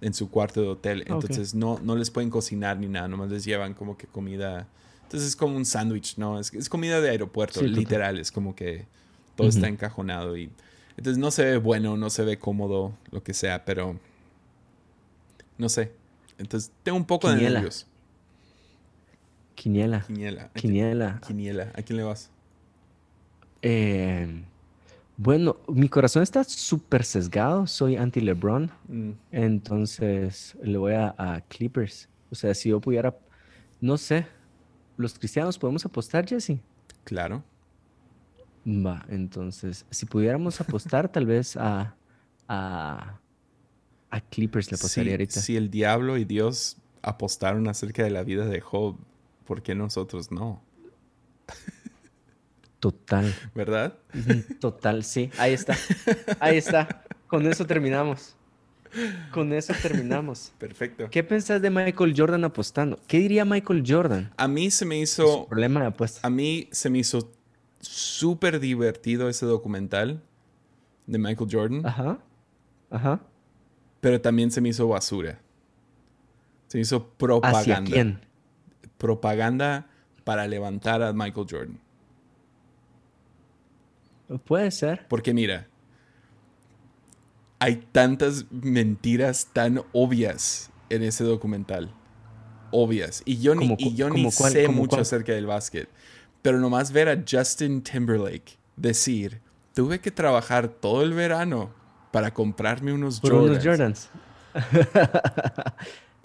[0.00, 1.04] en su cuarto de hotel.
[1.06, 4.66] Entonces no, no les pueden cocinar ni nada, nomás les llevan como que comida.
[5.04, 6.40] Entonces es como un sándwich, ¿no?
[6.40, 7.78] Es, es comida de aeropuerto, Sí, total.
[7.78, 8.18] literal.
[8.18, 8.86] Es como que
[9.36, 10.50] todo está encajonado y
[10.96, 13.98] entonces no se ve bueno, no se ve cómodo, lo que sea, pero
[15.58, 15.92] no sé.
[16.38, 17.86] Entonces tengo un poco de nervios.
[19.66, 20.00] Quiniela.
[20.06, 20.42] Quiniela.
[20.44, 21.20] ¿A quién- Quiniela.
[21.26, 21.72] Quiniela.
[21.74, 22.30] ¿A quién le vas?
[23.62, 24.44] Eh,
[25.16, 27.66] bueno, mi corazón está súper sesgado.
[27.66, 28.70] Soy anti-LeBron.
[28.88, 32.08] Mm, Entonces le voy a, a Clippers.
[32.30, 33.16] O sea, si yo pudiera,
[33.80, 34.26] no sé,
[34.96, 36.60] los cristianos podemos apostar, Jesse.
[37.04, 37.44] claro.
[38.68, 41.96] Va, entonces, si pudiéramos apostar, tal vez a,
[42.48, 43.20] a,
[44.10, 45.40] a Clippers le apostaría ahorita.
[45.40, 48.96] si el diablo y Dios apostaron acerca de la vida de Job,
[49.46, 50.62] ¿por qué nosotros no?
[52.80, 53.94] Total, ¿Verdad?
[54.60, 55.30] total, sí.
[55.38, 55.74] Ahí está,
[56.40, 57.04] ahí está.
[57.26, 58.36] Con eso terminamos.
[59.32, 60.52] Con eso terminamos.
[60.58, 61.08] Perfecto.
[61.10, 62.98] ¿Qué pensás de Michael Jordan apostando?
[63.08, 64.32] ¿Qué diría Michael Jordan?
[64.36, 66.24] A mí se me hizo, problema de apuestas.
[66.24, 67.32] a mí se me hizo
[67.80, 70.22] súper divertido ese documental
[71.06, 72.18] de Michael Jordan, Ajá,
[72.90, 73.20] ajá.
[74.00, 75.40] pero también se me hizo basura.
[76.68, 77.90] Se me hizo ¿Hacia propaganda.
[77.90, 78.20] quién?
[78.98, 79.86] Propaganda
[80.24, 81.78] para levantar a Michael Jordan.
[84.44, 85.06] Puede ser.
[85.08, 85.68] Porque mira,
[87.58, 91.92] hay tantas mentiras tan obvias en ese documental.
[92.72, 93.22] Obvias.
[93.24, 95.02] Y yo ni, ¿Como y cu- yo ni como cuál- sé mucho cuál?
[95.02, 95.88] acerca del básquet.
[96.42, 99.40] Pero nomás ver a Justin Timberlake decir,
[99.74, 101.70] tuve que trabajar todo el verano
[102.10, 103.50] para comprarme unos Por Jordans.
[103.52, 104.10] unos Jordans.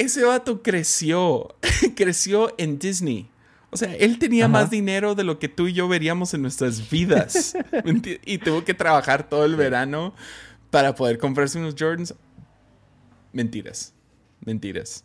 [0.02, 1.56] Ese vato creció,
[1.96, 3.30] creció en Disney.
[3.70, 4.52] O sea, él tenía Ajá.
[4.52, 7.54] más dinero de lo que tú y yo veríamos en nuestras vidas.
[7.72, 10.14] ¿Me enti- y tuvo que trabajar todo el verano
[10.72, 12.14] para poder comprarse unos Jordans.
[13.34, 13.94] Mentiras.
[14.46, 15.04] Mentiras.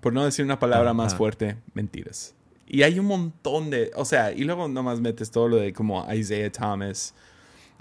[0.00, 2.34] Por no decir una palabra más fuerte, mentiras.
[2.66, 3.90] Y hay un montón de...
[3.94, 7.14] O sea, y luego nomás metes todo lo de como Isaiah Thomas.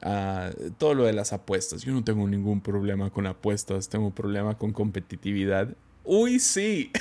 [0.02, 1.82] ah, todo lo de las apuestas.
[1.84, 3.90] Yo no tengo ningún problema con apuestas.
[3.90, 5.70] Tengo un problema con competitividad.
[6.06, 6.92] Uy, sí.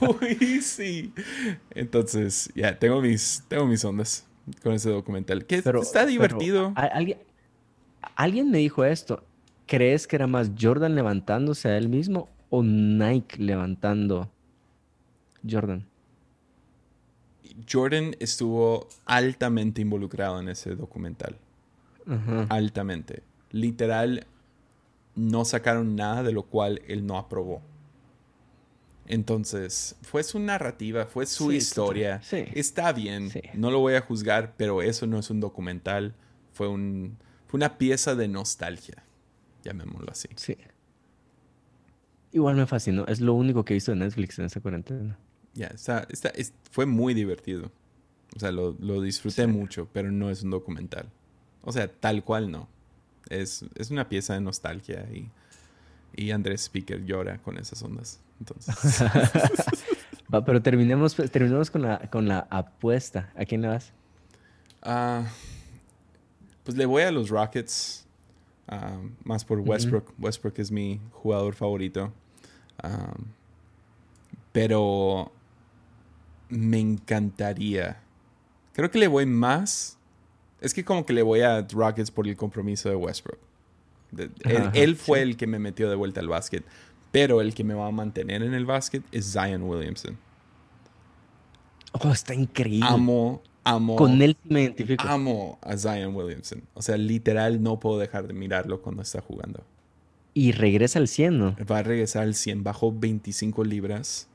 [0.00, 1.12] Uy, sí.
[1.70, 4.26] Entonces, ya, tengo mis, tengo mis ondas
[4.62, 5.44] con ese documental.
[5.44, 6.72] Que Pero, está divertido.
[6.76, 7.18] alguien,
[8.16, 9.24] alguien me dijo esto.
[9.66, 14.30] ¿Crees que era más Jordan levantándose a él mismo o Nike levantando
[15.48, 15.86] Jordan?
[17.70, 21.36] Jordan estuvo altamente involucrado en ese documental.
[22.50, 23.22] Altamente.
[23.50, 24.26] Literal,
[25.16, 27.62] no sacaron nada de lo cual él no aprobó.
[29.06, 32.22] Entonces, fue su narrativa, fue su Sí, historia.
[32.22, 32.44] Sí.
[32.54, 33.42] Está bien, Sí.
[33.54, 36.14] no lo voy a juzgar, pero eso no es un documental.
[36.52, 39.04] Fue, un, fue una pieza de nostalgia,
[39.62, 40.28] llamémoslo así.
[40.36, 40.56] Sí.
[42.32, 43.06] Igual me fascinó.
[43.06, 45.18] Es lo único que he visto de Netflix en esta cuarentena.
[45.52, 47.70] Ya, está, está- es- fue muy divertido.
[48.34, 51.10] O sea, lo, lo disfruté mucho, pero no es un documental.
[51.62, 52.68] O sea, tal cual no.
[53.28, 55.30] Es, es una pieza de nostalgia y,
[56.16, 58.20] y Andrés Speaker llora con esas ondas.
[58.40, 59.02] Entonces,
[60.34, 63.32] Va, pero terminemos, pues, terminemos con la, con la apuesta.
[63.36, 63.92] ¿A quién le vas?
[64.82, 65.24] ah,
[66.62, 68.06] pues le voy a los Rockets,
[68.68, 69.60] ah, más por.
[69.60, 70.12] Westbrook.
[70.18, 72.12] Westbrook es mi jugador favorito.
[72.82, 73.14] Ah,
[74.52, 75.32] pero
[76.48, 78.00] me encantaría.
[78.72, 79.98] Creo que le voy más.
[80.64, 83.38] Es que como que le voy a Rockets por el compromiso de Westbrook.
[84.10, 84.30] De-
[84.72, 85.22] él, fue sí.
[85.22, 86.64] el que me metió de vuelta al básquet.
[87.12, 90.16] Pero el que me va a mantener en el básquet es Zion Williamson.
[91.92, 92.88] Oh, está increíble.
[92.88, 95.06] Amo, amo, Con él me identifico.
[95.06, 96.62] amo a Zion Williamson.
[96.72, 99.62] O sea, literal no puedo dejar de mirarlo cuando está jugando.
[100.32, 101.56] Y regresa al 100, ¿no?
[101.70, 104.28] Va a regresar al 100, bajó 25 libras.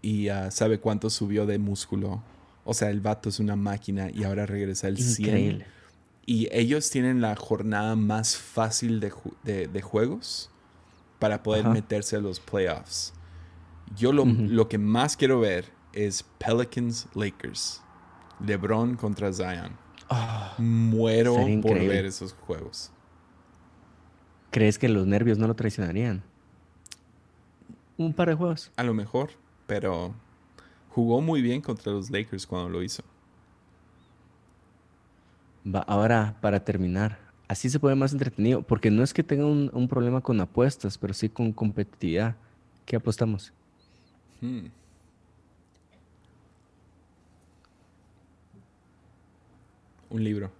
[0.00, 2.22] Y ah, sabe cuánto subió de músculo.
[2.68, 5.28] O sea, el vato es una máquina y ahora regresa al 100.
[5.28, 5.66] Increíble.
[6.26, 10.50] Y ellos tienen la jornada más fácil de, ju- de- de juegos
[11.20, 11.72] para poder Ajá.
[11.72, 13.14] meterse a los playoffs.
[13.96, 17.80] Yo lo, lo que más quiero ver es Pelicans Lakers.
[18.44, 19.76] LeBron contra Zion.
[20.10, 22.90] Ah, Muero por ver esos juegos.
[24.50, 26.22] ¿Crees que los nervios no lo traicionarían?
[27.96, 28.72] Un par de juegos.
[28.76, 29.30] A lo mejor,
[29.66, 30.14] pero
[30.96, 33.04] jugó muy bien contra los Lakers cuando lo hizo.
[35.66, 39.70] Va, ahora, para terminar, así se puede más entretenido, porque no es que tenga un,
[39.74, 42.38] un problema con apuestas, pero sí con competitividad.
[42.86, 43.52] ¿Qué apostamos?
[44.40, 44.68] Hmm.
[50.08, 50.56] Un libro.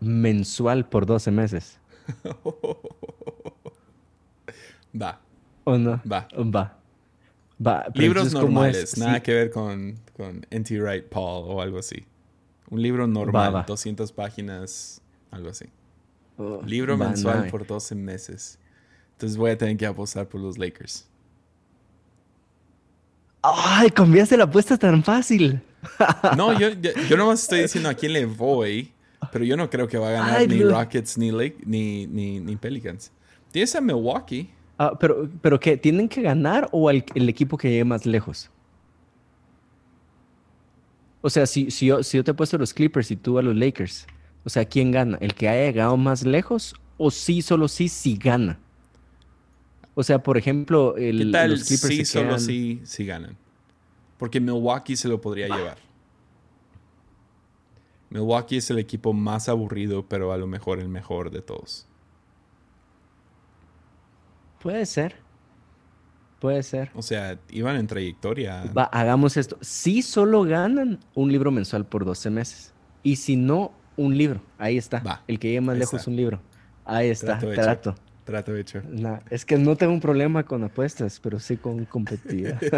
[0.00, 1.80] mensual por 12 meses.
[5.00, 5.20] Va.
[5.64, 6.02] ¿O no?
[6.04, 6.28] Va.
[6.34, 6.81] Va.
[7.64, 7.86] Va.
[7.94, 9.20] Libros normales, nada Sí.
[9.22, 10.80] que ver con, con N.T.
[10.80, 12.04] Wright Paul o algo así.
[12.70, 13.62] Un libro normal, Va, va.
[13.64, 15.00] 200 páginas,
[15.30, 15.66] algo así.
[16.38, 18.58] Oh, Libro mensual por 12 meses.
[19.12, 21.06] Entonces voy a tener que apostar por los Lakers.
[23.42, 23.90] ¡Ay!
[23.90, 25.60] Cambiaste la apuesta tan fácil.
[26.36, 28.92] No, yo, yo, yo nomás estoy diciendo a quién le voy,
[29.32, 32.38] pero yo no creo que va a ganar Ay, ni Rockets ni, Lake, ni, ni,
[32.38, 33.10] ni Pelicans.
[33.50, 34.48] Tienes a Milwaukee.
[34.78, 35.76] Ah, pero, pero ¿qué?
[35.76, 38.50] ¿Tienen que ganar o el, el equipo que llegue más lejos?
[41.20, 43.38] O sea, si, si, yo, si yo te he puesto a los Clippers y tú
[43.38, 44.06] a los Lakers,
[44.44, 45.18] o sea, ¿quién gana?
[45.20, 48.58] ¿El que haya llegado más lejos o sí, solo sí, sí gana?
[49.94, 53.36] O sea, por ejemplo, el, ¿Qué tal los Clippers sí, solo quedan- sí, sí ganan?
[54.18, 55.78] Porque Milwaukee se lo podría llevar.
[58.10, 61.86] Milwaukee es el equipo más aburrido, pero a lo mejor el mejor de todos.
[64.62, 65.16] Puede ser.
[66.40, 66.90] Puede ser.
[66.94, 68.64] O sea, iban en trayectoria.
[68.76, 69.58] Va, hagamos esto.
[69.60, 72.72] Si solo ganan un libro mensual por 12 meses.
[73.02, 74.40] Y si no, un libro.
[74.58, 75.00] Ahí está.
[75.00, 76.10] Va, El que llegue más lejos, está.
[76.10, 76.40] un libro.
[76.84, 77.38] Ahí está.
[77.38, 77.62] Trato hecho.
[77.62, 77.94] Trato.
[78.24, 78.82] Trato hecho.
[78.88, 82.60] Nah, es que no tengo un problema con apuestas, pero sí con competitividad.